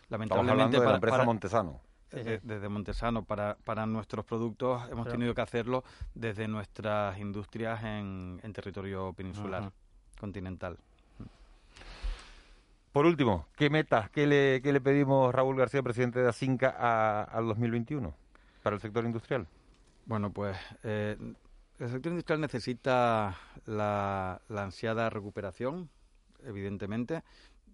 lamentablemente 0.08 0.78
para, 0.78 0.90
la 0.90 0.94
empresa 0.96 1.24
Montesano 1.24 1.80
desde, 2.12 2.68
Montesano 2.68 3.24
para, 3.24 3.56
para 3.64 3.86
nuestros 3.86 4.24
productos 4.24 4.82
hemos 4.90 5.08
tenido 5.08 5.34
que 5.34 5.40
hacerlo 5.40 5.82
desde 6.14 6.46
nuestras 6.46 7.18
industrias 7.18 7.82
en, 7.84 8.40
territorio 8.52 9.12
peninsular, 9.14 9.72
continental. 10.20 10.76
Por 12.92 13.06
último, 13.06 13.46
¿qué 13.56 13.70
metas, 13.70 14.10
qué 14.10 14.26
le, 14.26 14.60
qué 14.62 14.72
le 14.72 14.80
pedimos 14.80 15.34
Raúl 15.34 15.56
García, 15.56 15.82
presidente 15.82 16.20
de 16.20 16.28
ASINCA, 16.28 17.24
al 17.24 17.46
2021 17.48 18.12
para 18.62 18.76
el 18.76 18.82
sector 18.82 19.04
industrial? 19.06 19.46
Bueno, 20.04 20.30
pues 20.30 20.56
eh, 20.82 21.16
el 21.82 21.90
sector 21.90 22.12
industrial 22.12 22.40
necesita 22.40 23.36
la, 23.66 24.40
ansiada 24.48 25.10
recuperación, 25.10 25.90
evidentemente. 26.44 27.24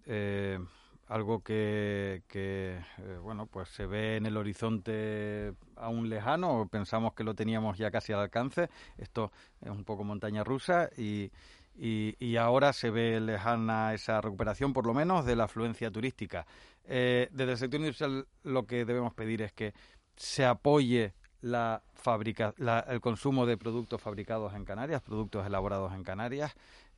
Eh, 0.05 0.59
algo 1.07 1.43
que, 1.43 2.23
eh, 2.33 2.81
bueno 3.21 3.47
pues 3.47 3.69
se 3.69 3.87
ve 3.87 4.17
en 4.17 4.27
el 4.27 4.37
horizonte 4.37 5.53
aún 5.75 6.07
lejano 6.07 6.67
pensamos 6.71 7.13
que 7.13 7.23
lo 7.23 7.33
teníamos 7.33 7.79
ya 7.79 7.89
casi 7.89 8.13
al 8.13 8.19
alcance 8.19 8.69
esto 8.95 9.31
es 9.59 9.71
un 9.71 9.83
poco 9.83 10.03
montaña 10.03 10.43
rusa 10.43 10.87
y, 10.95 11.31
y, 11.75 12.35
ahora 12.37 12.73
se 12.73 12.91
ve 12.91 13.19
lejana 13.19 13.95
esa 13.95 14.21
recuperación 14.21 14.71
por 14.71 14.85
lo 14.85 14.93
menos 14.93 15.25
de 15.25 15.35
la 15.35 15.45
afluencia 15.45 15.89
turística 15.89 16.45
eh, 16.85 17.27
desde 17.31 17.53
el 17.53 17.57
sector 17.57 17.79
industrial 17.79 18.27
lo 18.43 18.67
que 18.67 18.85
debemos 18.85 19.13
pedir 19.15 19.41
es 19.41 19.51
que 19.51 19.73
se 20.15 20.45
apoye 20.45 21.13
la 21.41 21.81
fábrica, 21.93 22.53
el 22.87 23.01
consumo 23.01 23.45
de 23.45 23.57
productos 23.57 24.01
fabricados 24.01 24.53
en 24.53 24.65
Canarias, 24.65 25.01
productos 25.01 25.45
elaborados 25.45 25.93
en 25.93 26.03
Canarias, 26.03 26.53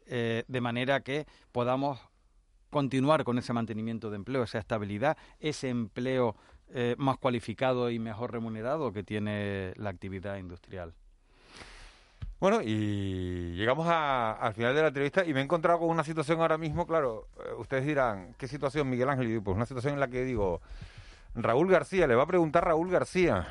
eh, 0.08 0.44
de 0.48 0.62
manera 0.62 1.02
que 1.02 1.26
podamos 1.52 2.00
continuar 2.70 3.24
con 3.24 3.38
ese 3.38 3.54
mantenimiento 3.54 4.10
de 4.10 4.16
empleo, 4.16 4.44
esa 4.44 4.60
estabilidad, 4.60 5.18
ese 5.40 5.70
empleo 5.70 6.36
eh, 6.74 6.96
más 6.98 7.18
cualificado 7.18 7.90
y 7.90 8.00
mejor 8.00 8.32
remunerado 8.32 8.94
que 8.94 9.04
tiene 9.04 9.74
la 9.76 9.90
actividad 9.90 10.38
industrial. 10.38 10.94
Bueno, 12.40 12.62
y 12.64 13.54
llegamos 13.54 13.86
al 13.88 14.54
final 14.56 14.74
de 14.74 14.82
la 14.82 14.88
entrevista 14.88 15.24
y 15.24 15.34
me 15.34 15.42
he 15.42 15.44
encontrado 15.44 15.80
con 15.80 15.90
una 15.90 16.04
situación 16.04 16.42
ahora 16.42 16.58
mismo, 16.58 16.88
claro, 16.88 17.28
eh, 17.38 17.54
ustedes 17.60 17.86
dirán, 17.86 18.34
¿qué 18.38 18.48
situación, 18.48 18.90
Miguel 18.90 19.10
Ángel? 19.10 19.42
Pues 19.44 19.56
una 19.56 19.68
situación 19.68 19.94
en 19.94 20.00
la 20.00 20.08
que 20.08 20.24
digo, 20.24 20.60
Raúl 21.36 21.70
García, 21.70 22.08
le 22.08 22.16
va 22.16 22.24
a 22.24 22.28
preguntar 22.28 22.66
Raúl 22.66 22.90
García. 22.90 23.48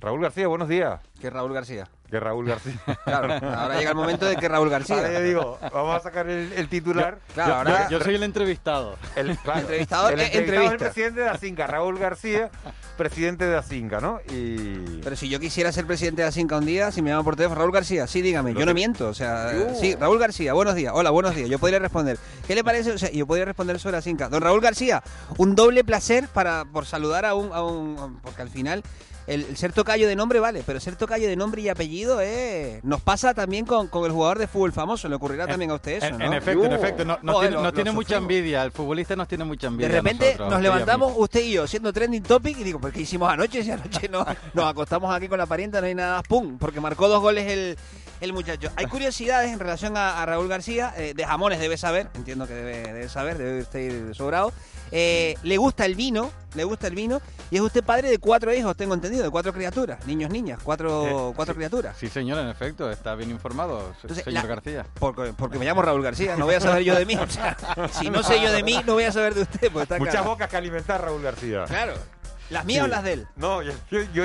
Raúl 0.00 0.22
García, 0.22 0.48
buenos 0.48 0.68
días. 0.68 0.98
¿Qué 1.20 1.28
Raúl 1.28 1.52
García? 1.52 1.86
Que 2.10 2.18
Raúl 2.18 2.46
García. 2.46 2.80
Claro, 3.04 3.34
ahora 3.34 3.78
llega 3.78 3.90
el 3.90 3.96
momento 3.96 4.24
de 4.24 4.36
que 4.36 4.48
Raúl 4.48 4.70
García. 4.70 4.96
Ahora 4.96 5.12
yo 5.12 5.20
digo, 5.20 5.58
vamos 5.72 5.96
a 5.96 6.00
sacar 6.00 6.28
el, 6.28 6.68
titular. 6.68 7.18
Yo, 7.28 7.34
claro, 7.34 7.54
ahora... 7.54 7.88
yo, 7.90 8.00
soy 8.00 8.14
el 8.14 8.22
entrevistado. 8.22 8.96
El, 9.14 9.30
entrevistado, 9.30 10.08
el 10.08 10.20
entrevistado 10.20 10.72
el 10.72 10.78
presidente 10.78 11.20
de 11.20 11.28
Asinca, 11.28 11.66
Raúl 11.66 11.98
García, 11.98 12.50
presidente 12.96 13.46
de 13.46 13.56
Asinca, 13.56 14.00
¿no? 14.00 14.20
Y... 14.30 15.00
Pero 15.02 15.16
si 15.16 15.28
yo 15.28 15.38
quisiera 15.38 15.70
ser 15.72 15.86
presidente 15.86 16.22
de 16.22 16.28
Asinca 16.28 16.56
un 16.56 16.66
día, 16.66 16.90
si 16.92 17.02
me 17.02 17.10
llaman 17.10 17.24
por 17.24 17.36
teléfono, 17.36 17.60
Raúl 17.60 17.72
García, 17.72 18.06
sí, 18.06 18.22
dígame, 18.22 18.54
yo 18.54 18.64
no 18.64 18.72
miento, 18.72 19.08
o 19.08 19.14
sea, 19.14 19.74
sí, 19.74 19.96
Raúl 19.96 20.18
García, 20.18 20.54
buenos 20.54 20.74
días, 20.74 20.92
hola, 20.94 21.10
buenos 21.10 21.34
días, 21.34 21.48
yo 21.50 21.58
podría 21.58 21.78
responder. 21.78 22.16
¿Qué 22.46 22.54
le 22.54 22.64
parece? 22.64 22.92
O 22.92 22.98
sea, 22.98 23.10
yo 23.10 23.26
podría 23.26 23.44
responder 23.44 23.78
sobre 23.78 23.98
Asinca. 23.98 24.28
Don 24.28 24.40
Raúl 24.40 24.60
García, 24.60 25.02
un 25.36 25.54
doble 25.54 25.84
placer 25.84 26.28
para 26.28 26.64
por 26.64 26.86
saludar 26.86 27.26
a 27.26 27.34
un, 27.34 27.52
a 27.52 27.62
un 27.62 28.18
porque 28.22 28.42
al 28.42 28.48
final 28.50 28.82
el, 29.30 29.56
ser 29.56 29.72
tocayo 29.72 30.08
de 30.08 30.16
nombre 30.16 30.40
vale, 30.40 30.62
pero 30.66 30.80
ser 30.80 30.96
tocayo 30.96 31.28
de 31.28 31.36
nombre 31.36 31.62
y 31.62 31.68
apellido 31.68 32.20
eh, 32.20 32.80
nos 32.82 33.00
pasa 33.00 33.32
también 33.32 33.64
con, 33.64 33.88
el 34.04 34.10
jugador 34.10 34.38
de 34.38 34.48
fútbol 34.48 34.72
famoso. 34.72 35.08
Le 35.08 35.14
ocurrirá 35.14 35.46
también 35.46 35.70
a 35.70 35.74
usted 35.74 36.02
eso, 36.02 36.18
¿no? 36.18 36.24
En 36.24 36.32
efecto, 36.32 36.64
en 36.64 36.72
efecto. 36.72 37.04
Nos, 37.04 37.72
tiene, 37.72 37.92
mucha 37.92 38.16
envidia. 38.16 38.64
El 38.64 38.72
futbolista 38.72 39.14
nos 39.14 39.28
tiene 39.28 39.44
mucha 39.44 39.68
envidia. 39.68 39.88
De 39.88 39.94
repente 39.94 40.36
nos 40.38 40.60
levantamos, 40.60 41.12
usted 41.16 41.42
y 41.42 41.52
yo, 41.52 41.66
siendo 41.66 41.92
trending 41.92 42.22
topic, 42.22 42.58
y 42.58 42.64
digo, 42.64 42.80
¿por 42.80 42.92
qué 42.92 43.02
hicimos 43.02 43.30
anoche? 43.30 43.60
Si 43.70 43.70
anoche 43.70 44.08
no, 44.08 44.24
nos 44.54 44.64
acostamos 44.64 45.14
aquí 45.14 45.28
con 45.28 45.36
la 45.36 45.44
parienta, 45.44 45.80
no 45.82 45.86
hay 45.86 45.94
nada, 45.94 46.22
¡pum! 46.22 46.56
Porque 46.58 46.80
marcó 46.80 47.08
dos 47.08 47.20
goles 47.20 47.46
el, 47.46 47.76
el 48.20 48.32
muchacho. 48.32 48.70
Hay 48.76 48.86
curiosidades 48.86 49.52
en 49.52 49.58
relación 49.58 49.96
a, 49.96 50.24
Raúl 50.26 50.48
García. 50.48 50.92
Eh, 50.96 51.14
de 51.14 51.24
jamones 51.24 51.58
debe 51.58 51.76
saber, 51.76 52.08
entiendo 52.14 52.46
que 52.46 52.54
debe, 52.54 52.92
debe 52.92 53.08
saber, 53.08 53.38
debe 53.38 53.60
estar 53.60 54.14
sobrado. 54.14 54.52
Eh, 54.92 55.36
le 55.42 55.56
gusta 55.56 55.86
el 55.86 55.94
vino, 55.94 56.30
le 56.54 56.64
gusta 56.64 56.88
el 56.88 56.94
vino, 56.94 57.20
y 57.50 57.56
es 57.56 57.62
usted 57.62 57.84
padre 57.84 58.10
de 58.10 58.18
cuatro 58.18 58.52
hijos, 58.52 58.76
tengo 58.76 58.94
entendido, 58.94 59.22
de 59.22 59.30
cuatro 59.30 59.52
criaturas, 59.52 60.04
niños, 60.06 60.30
niñas, 60.30 60.58
cuatro, 60.62 61.30
eh, 61.30 61.32
cuatro 61.36 61.54
criaturas. 61.54 61.96
Sí, 61.96 62.08
señor, 62.08 62.38
en 62.38 62.48
efecto, 62.48 62.90
está 62.90 63.14
bien 63.14 63.30
informado, 63.30 63.94
señor 64.24 64.48
García. 64.48 64.86
Porque, 64.98 65.32
me 65.58 65.64
llamo 65.64 65.82
Raúl 65.82 66.02
García, 66.02 66.36
no 66.36 66.46
voy 66.46 66.56
a 66.56 66.60
saber 66.60 66.82
yo 66.82 66.96
de 66.96 67.06
mí. 67.06 67.16
si 67.92 68.10
no 68.10 68.22
sé 68.22 68.42
yo 68.42 68.50
de 68.50 68.62
mí, 68.62 68.80
no 68.84 68.94
voy 68.94 69.04
a 69.04 69.12
saber 69.12 69.34
de 69.34 69.42
usted. 69.42 69.70
Muchas 69.98 70.24
bocas 70.24 70.48
que 70.48 70.56
alimentar, 70.56 71.02
Raúl 71.02 71.22
García. 71.22 71.64
Claro. 71.66 71.94
¿Las 72.50 72.64
mías 72.64 72.84
o 72.84 72.88
las 72.88 73.04
de 73.04 73.12
él? 73.12 73.26
No, 73.36 73.62
yo, 73.62 73.72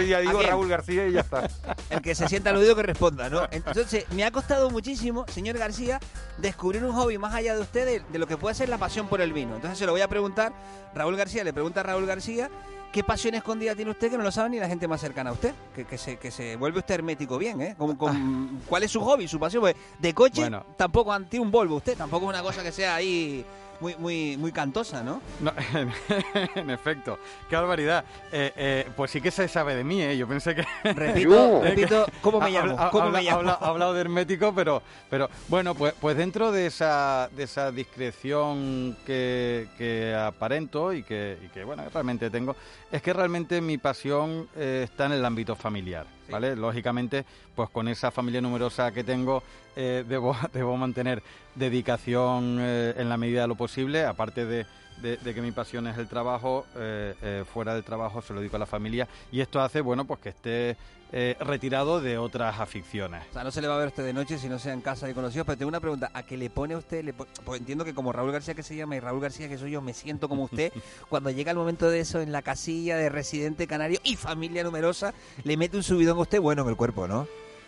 ya 0.01 0.19
digo 0.19 0.41
Raúl 0.41 0.67
García 0.67 1.07
y 1.07 1.13
ya 1.13 1.21
está. 1.21 1.47
El 1.89 2.01
que 2.01 2.15
se 2.15 2.27
sienta 2.27 2.49
aludido 2.49 2.75
que 2.75 2.83
responda, 2.83 3.29
¿no? 3.29 3.47
Entonces, 3.51 4.05
me 4.11 4.23
ha 4.23 4.31
costado 4.31 4.69
muchísimo, 4.71 5.25
señor 5.27 5.57
García, 5.57 5.99
descubrir 6.39 6.83
un 6.83 6.93
hobby 6.93 7.17
más 7.19 7.33
allá 7.35 7.55
de 7.55 7.61
usted 7.61 8.03
de, 8.09 8.19
lo 8.19 8.27
que 8.27 8.37
puede 8.37 8.55
ser 8.55 8.69
la 8.69 8.79
pasión 8.79 9.07
por 9.07 9.21
el 9.21 9.31
vino. 9.31 9.55
Entonces 9.55 9.77
se 9.77 9.85
lo 9.85 9.91
voy 9.91 10.01
a 10.01 10.07
preguntar, 10.07 10.53
Raúl 10.95 11.15
García 11.15 11.43
le 11.43 11.53
pregunta 11.53 11.81
a 11.81 11.83
Raúl 11.83 12.07
García, 12.07 12.49
¿qué 12.91 13.03
pasión 13.03 13.35
escondida 13.35 13.75
tiene 13.75 13.91
usted 13.91 14.09
que 14.09 14.17
no 14.17 14.23
lo 14.23 14.31
sabe 14.31 14.49
ni 14.49 14.59
la 14.59 14.67
gente 14.67 14.87
más 14.87 15.01
cercana 15.01 15.29
a 15.29 15.33
usted? 15.33 15.53
Que, 15.87 15.97
se, 15.97 16.17
que 16.17 16.31
se 16.31 16.55
vuelve 16.55 16.79
usted 16.79 16.95
hermético 16.95 17.37
bien, 17.37 17.61
¿eh? 17.61 17.75
¿Cuál 18.67 18.83
es 18.83 18.91
su 18.91 19.01
hobby, 19.01 19.27
su 19.27 19.39
pasión? 19.39 19.61
Pues 19.61 19.75
de 19.99 20.13
coche 20.13 20.49
tampoco 20.75 21.13
anti 21.13 21.37
un 21.37 21.51
Volvo 21.51 21.75
usted, 21.75 21.95
tampoco 21.95 22.25
es 22.25 22.29
una 22.29 22.41
cosa 22.41 22.63
que 22.63 22.71
sea 22.71 22.95
ahí 22.95 23.45
muy, 23.79 23.95
muy, 23.95 24.37
muy 24.37 24.51
cantosa, 24.51 25.03
¿no? 25.03 25.21
en 26.55 26.69
efecto, 26.69 27.19
qué 27.49 27.55
barbaridad. 27.55 28.05
Eh, 28.31 28.51
eh, 28.55 28.89
pues 28.95 29.11
sí 29.11 29.21
que 29.21 29.31
se 29.31 29.47
sabe 29.47 29.75
de 29.75 29.83
mí, 29.83 30.01
¿eh? 30.01 30.17
Yo 30.17 30.27
pensé 30.27 30.55
que... 30.55 30.65
Repito, 30.83 31.61
repito, 31.63 32.05
¿cómo 32.21 32.39
me 32.39 32.51
llamo? 32.51 32.89
¿Cómo 32.91 33.09
me 33.09 33.21
llamo? 33.21 33.49
Ha 33.49 33.67
hablado 33.67 33.93
de 33.93 34.01
hermético, 34.01 34.53
pero, 34.53 34.81
pero 35.09 35.29
bueno, 35.47 35.75
pues, 35.75 35.93
pues 35.99 36.17
dentro 36.17 36.51
de 36.51 36.67
esa, 36.67 37.29
de 37.35 37.43
esa 37.43 37.71
discreción 37.71 38.97
que, 39.05 39.67
que 39.77 40.15
aparento 40.15 40.93
y 40.93 41.03
que, 41.03 41.37
y 41.43 41.47
que, 41.49 41.63
bueno, 41.63 41.83
realmente 41.93 42.29
tengo, 42.29 42.55
es 42.91 43.01
que 43.01 43.13
realmente 43.13 43.61
mi 43.61 43.77
pasión 43.77 44.47
eh, 44.55 44.81
está 44.83 45.05
en 45.05 45.13
el 45.13 45.25
ámbito 45.25 45.55
familiar, 45.55 46.05
¿vale? 46.29 46.55
Lógicamente, 46.55 47.25
pues 47.55 47.69
con 47.69 47.87
esa 47.87 48.11
familia 48.11 48.41
numerosa 48.41 48.91
que 48.91 49.03
tengo, 49.03 49.43
eh, 49.75 50.03
debo, 50.07 50.35
debo 50.53 50.77
mantener 50.77 51.21
dedicación 51.55 52.57
eh, 52.59 52.93
en 52.97 53.09
la 53.09 53.17
medida 53.17 53.41
de 53.41 53.47
lo 53.47 53.55
posible, 53.55 54.05
aparte 54.05 54.45
de, 54.45 54.65
de, 55.01 55.17
de 55.17 55.33
que 55.33 55.41
mi 55.41 55.51
pasión 55.51 55.87
es 55.87 55.97
el 55.97 56.07
trabajo, 56.07 56.65
eh, 56.75 57.13
eh, 57.21 57.43
fuera 57.51 57.73
del 57.73 57.83
trabajo 57.83 58.21
se 58.21 58.33
lo 58.33 58.39
dedico 58.39 58.55
a 58.55 58.59
la 58.59 58.65
familia 58.65 59.07
y 59.31 59.41
esto 59.41 59.59
hace, 59.61 59.81
bueno, 59.81 60.05
pues 60.05 60.19
que 60.19 60.29
esté 60.29 60.77
eh, 61.11 61.37
retirado 61.39 62.01
de 62.01 62.17
otras 62.17 62.59
aficiones. 62.59 63.23
O 63.29 63.33
sea, 63.33 63.43
no 63.43 63.51
se 63.51 63.61
le 63.61 63.67
va 63.67 63.75
a 63.75 63.77
ver 63.77 63.85
a 63.85 63.89
usted 63.89 64.03
de 64.05 64.11
noche 64.13 64.37
si 64.37 64.49
no 64.49 64.57
sea 64.59 64.73
en 64.73 64.81
casa 64.81 65.09
y 65.09 65.13
conocidos, 65.13 65.45
pero 65.45 65.57
tengo 65.57 65.69
una 65.69 65.79
pregunta. 65.79 66.09
¿A 66.13 66.23
qué 66.23 66.35
le 66.35 66.49
pone 66.49 66.75
usted? 66.75 67.03
Le 67.05 67.13
po- 67.13 67.27
pues 67.45 67.59
entiendo 67.59 67.85
que 67.85 67.93
como 67.93 68.11
Raúl 68.11 68.31
García 68.31 68.53
que 68.55 68.63
se 68.63 68.75
llama 68.75 68.95
y 68.95 68.99
Raúl 68.99 69.21
García 69.21 69.47
que 69.47 69.57
soy 69.57 69.71
yo, 69.71 69.81
me 69.81 69.93
siento 69.93 70.27
como 70.27 70.43
usted. 70.43 70.73
cuando 71.09 71.29
llega 71.29 71.51
el 71.51 71.57
momento 71.57 71.89
de 71.89 71.99
eso 71.99 72.19
en 72.21 72.31
la 72.31 72.41
casilla 72.41 72.97
de 72.97 73.09
residente 73.09 73.67
canario 73.67 73.99
y 74.03 74.15
familia 74.15 74.63
numerosa, 74.63 75.13
le 75.43 75.55
mete 75.57 75.77
un 75.77 75.83
subidón 75.83 76.17
a 76.17 76.21
usted 76.21 76.41
bueno 76.41 76.63
en 76.63 76.69
el 76.69 76.75
cuerpo, 76.75 77.07
¿no? 77.07 77.27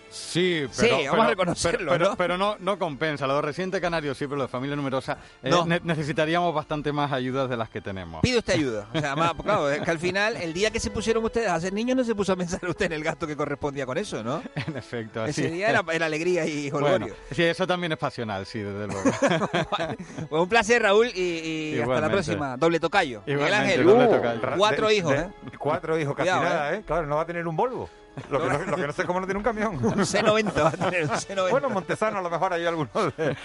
Sí, 0.09 0.65
Sí, 0.71 0.89
vamos 1.07 1.25
a 1.25 1.29
reconocerlo, 1.29 1.91
pero, 1.91 2.09
¿no? 2.09 2.15
pero 2.15 2.37
no, 2.37 2.55
no 2.59 2.79
compensa. 2.79 3.27
Lo 3.27 3.35
de 3.35 3.41
residente 3.41 3.79
canario 3.81 4.13
sí, 4.15 4.25
pero 4.25 4.37
lo 4.37 4.41
de 4.43 4.47
familia 4.49 4.75
numerosa 4.75 5.17
eh, 5.43 5.49
No. 5.49 5.65
ne- 5.65 5.81
necesitaríamos 5.83 6.53
bastante 6.53 6.91
más 6.91 7.11
ayudas 7.11 7.49
de 7.49 7.57
las 7.57 7.69
que 7.69 7.81
tenemos. 7.81 8.21
Pide 8.21 8.37
usted 8.39 8.53
ayuda. 8.53 8.87
O 8.93 8.99
sea, 8.99 9.15
más, 9.15 9.33
claro, 9.43 9.69
es 9.69 9.81
que 9.81 9.91
al 9.91 9.99
final, 9.99 10.35
el 10.37 10.53
día 10.53 10.71
que 10.71 10.79
se 10.79 10.89
pusieron 10.91 11.23
ustedes 11.23 11.49
a 11.49 11.59
ser 11.59 11.73
niños, 11.73 11.97
no 11.97 12.03
se 12.03 12.15
puso 12.15 12.33
a 12.33 12.35
pensar 12.35 12.59
usted 12.67 12.85
en 12.87 12.93
el 12.93 13.03
gasto 13.03 13.27
que 13.27 13.35
correspondía 13.35 13.85
con 13.85 13.97
eso, 13.97 14.23
¿no? 14.23 14.41
En 14.67 14.75
efecto, 14.77 15.21
así 15.23 15.41
Ese 15.41 15.51
día 15.51 15.69
era, 15.69 15.83
era 15.91 16.05
alegría 16.07 16.45
y 16.45 16.69
Bueno, 16.69 16.87
jolgorio. 16.87 17.15
sí, 17.31 17.43
eso 17.43 17.65
también 17.67 17.91
es 17.91 17.97
pasional, 17.97 18.45
sí, 18.45 18.59
desde 18.59 18.87
luego. 18.87 19.03
Pues 20.29 20.41
un 20.41 20.49
placer, 20.49 20.81
Raúl, 20.81 21.07
y, 21.15 21.75
y 21.75 21.79
hasta 21.81 22.01
la 22.01 22.09
próxima. 22.09 22.57
Doble 22.57 22.79
tocayo. 22.79 23.21
Miguel 23.25 23.53
Ángel, 23.53 23.83
doble 23.85 24.05
uh, 24.07 24.11
tocayo. 24.11 24.41
cuatro 24.57 24.87
De- 24.87 24.95
hijos, 24.95 25.11
de- 25.13 25.19
¿eh? 25.21 25.29
Cuatro 25.57 25.99
hijos, 25.99 26.15
casi 26.15 26.29
Cuidado, 26.29 26.43
nada, 26.43 26.73
¿eh? 26.75 26.83
Claro, 26.85 27.05
no 27.07 27.15
va 27.15 27.21
a 27.21 27.25
tener 27.25 27.47
un 27.47 27.55
Volvo. 27.55 27.89
Lo 28.29 28.41
que, 28.41 28.47
no, 28.49 28.57
lo 28.65 28.75
que 28.77 28.87
no 28.87 28.93
sé 28.93 29.01
es 29.03 29.07
cómo 29.07 29.19
no 29.19 29.25
tiene 29.27 29.37
un 29.37 29.43
camión. 29.43 29.75
Un 29.75 29.93
C90 29.93 30.63
va 30.63 30.69
a 30.69 30.71
tener, 30.71 31.03
un 31.03 31.09
C90. 31.09 31.49
Bueno, 31.51 31.69
Montesano 31.69 32.17
a 32.19 32.21
lo 32.21 32.29
mejor 32.29 32.53
hay 32.53 32.65
algunos 32.65 32.91
de, 33.15 33.35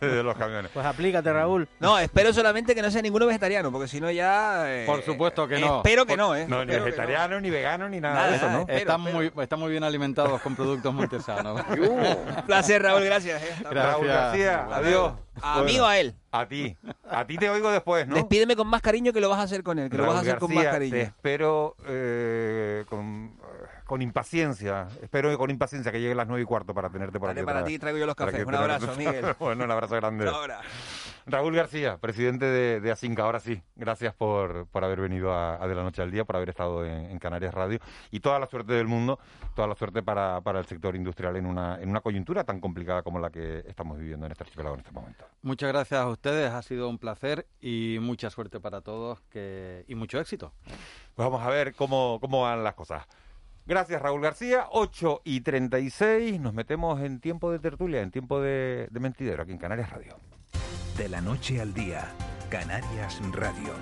de 0.00 0.22
los 0.22 0.36
camiones. 0.36 0.70
Pues 0.72 0.86
aplícate, 0.86 1.32
Raúl. 1.32 1.68
No, 1.80 1.98
espero 1.98 2.32
solamente 2.32 2.74
que 2.74 2.82
no 2.82 2.90
sea 2.90 3.02
ninguno 3.02 3.26
vegetariano, 3.26 3.70
porque 3.70 3.88
si 3.88 4.00
no 4.00 4.10
ya... 4.10 4.64
eh, 4.72 4.84
Por 4.86 5.02
supuesto 5.02 5.46
que 5.46 5.58
no. 5.58 5.76
Espero 5.78 6.06
que 6.06 6.16
no, 6.16 6.34
¿eh? 6.34 6.46
No, 6.48 6.64
ni 6.64 6.72
vegetariano, 6.74 7.40
ni 7.40 7.50
vegano, 7.50 7.88
ni 7.88 8.00
nada, 8.00 8.14
Nada, 8.14 8.30
de 8.30 8.36
eso, 8.36 8.50
¿no? 8.50 8.60
Espero, 8.60 8.78
están, 8.78 9.00
espero. 9.06 9.16
muy, 9.34 9.42
están 9.42 9.58
muy 9.60 9.70
bien 9.70 9.84
alimentados 9.84 10.40
con 10.40 10.56
productos 10.56 10.92
montesanos. 10.94 11.60
Un 11.70 12.44
placer, 12.46 12.82
Raúl, 12.82 13.04
gracias. 13.04 13.42
eh. 13.42 13.54
Gracias. 13.70 13.74
Raúl 13.92 14.06
García, 14.06 14.66
adiós. 14.72 15.12
Amigo 15.42 15.84
a 15.84 15.98
él. 15.98 16.14
A 16.32 16.46
ti. 16.46 16.76
A 17.10 17.26
ti 17.26 17.36
te 17.36 17.48
oigo 17.50 17.70
después, 17.70 18.06
¿no? 18.08 18.14
Despídeme 18.14 18.56
con 18.56 18.66
más 18.68 18.80
cariño 18.80 19.12
que 19.12 19.20
lo 19.20 19.28
vas 19.28 19.38
a 19.38 19.42
hacer 19.42 19.62
con 19.62 19.78
él, 19.78 19.90
que 19.90 19.96
lo 19.98 20.06
vas 20.06 20.16
a 20.16 20.20
hacer 20.20 20.38
con 20.38 20.52
más 20.54 20.64
cariño. 20.64 20.92
Te 20.92 21.02
espero 21.02 21.76
eh, 21.86 22.84
con, 22.88 23.05
con 23.86 24.02
impaciencia. 24.02 24.88
Espero 25.00 25.36
con 25.38 25.48
impaciencia 25.50 25.92
que 25.92 26.00
lleguen 26.00 26.16
las 26.16 26.26
nueve 26.26 26.42
y 26.42 26.44
cuarto 26.44 26.74
para 26.74 26.90
tenerte 26.90 27.18
por 27.18 27.28
Dale, 27.28 27.40
aquí. 27.40 27.46
para 27.46 27.64
ti 27.64 27.78
traigo 27.78 27.98
yo 27.98 28.06
los 28.06 28.14
cafés. 28.16 28.34
que 28.36 28.44
Un 28.44 28.50
te- 28.50 28.56
abrazo, 28.56 28.94
Miguel. 28.96 29.24
bueno, 29.38 29.64
un 29.64 29.70
abrazo 29.70 29.94
grande. 29.96 30.28
Ahora. 30.28 30.60
Raúl 31.28 31.56
García, 31.56 31.98
presidente 31.98 32.44
de, 32.46 32.80
de 32.80 32.90
Asinca, 32.92 33.24
ahora 33.24 33.40
sí, 33.40 33.60
gracias 33.74 34.14
por, 34.14 34.66
por 34.68 34.84
haber 34.84 35.00
venido 35.00 35.32
a, 35.32 35.60
a 35.60 35.66
De 35.66 35.74
la 35.74 35.82
Noche 35.82 36.00
al 36.02 36.10
Día, 36.12 36.24
por 36.24 36.36
haber 36.36 36.50
estado 36.50 36.84
en, 36.84 37.10
en 37.10 37.18
Canarias 37.18 37.52
Radio 37.52 37.80
y 38.12 38.20
toda 38.20 38.38
la 38.38 38.46
suerte 38.46 38.74
del 38.74 38.86
mundo, 38.86 39.18
toda 39.56 39.66
la 39.66 39.74
suerte 39.74 40.04
para, 40.04 40.40
para 40.42 40.60
el 40.60 40.66
sector 40.66 40.94
industrial 40.94 41.34
en 41.36 41.46
una, 41.46 41.80
en 41.80 41.88
una 41.88 42.00
coyuntura 42.00 42.44
tan 42.44 42.60
complicada 42.60 43.02
como 43.02 43.18
la 43.18 43.30
que 43.30 43.64
estamos 43.66 43.98
viviendo 43.98 44.26
en 44.26 44.32
este 44.32 44.44
archipiélago 44.44 44.74
en 44.76 44.80
este 44.82 44.92
momento. 44.92 45.24
Muchas 45.42 45.68
gracias 45.72 46.00
a 46.00 46.06
ustedes, 46.08 46.52
ha 46.52 46.62
sido 46.62 46.88
un 46.88 46.98
placer 46.98 47.46
y 47.60 47.98
mucha 48.00 48.30
suerte 48.30 48.60
para 48.60 48.80
todos 48.80 49.20
que, 49.22 49.84
y 49.88 49.96
mucho 49.96 50.20
éxito. 50.20 50.52
Pues 51.16 51.28
vamos 51.28 51.42
a 51.44 51.48
ver 51.50 51.74
cómo, 51.74 52.18
cómo 52.20 52.42
van 52.42 52.62
las 52.62 52.74
cosas. 52.74 53.04
Gracias 53.66 54.00
Raúl 54.00 54.20
García, 54.20 54.68
8 54.70 55.22
y 55.24 55.40
36, 55.40 56.40
nos 56.40 56.54
metemos 56.54 57.00
en 57.00 57.18
tiempo 57.18 57.50
de 57.50 57.58
tertulia, 57.58 58.00
en 58.00 58.12
tiempo 58.12 58.40
de, 58.40 58.86
de 58.92 59.00
mentidero 59.00 59.42
aquí 59.42 59.50
en 59.50 59.58
Canarias 59.58 59.90
Radio. 59.90 60.20
De 60.96 61.08
la 61.08 61.20
noche 61.20 61.60
al 61.60 61.74
día, 61.74 62.04
Canarias 62.48 63.20
Radio. 63.32 63.74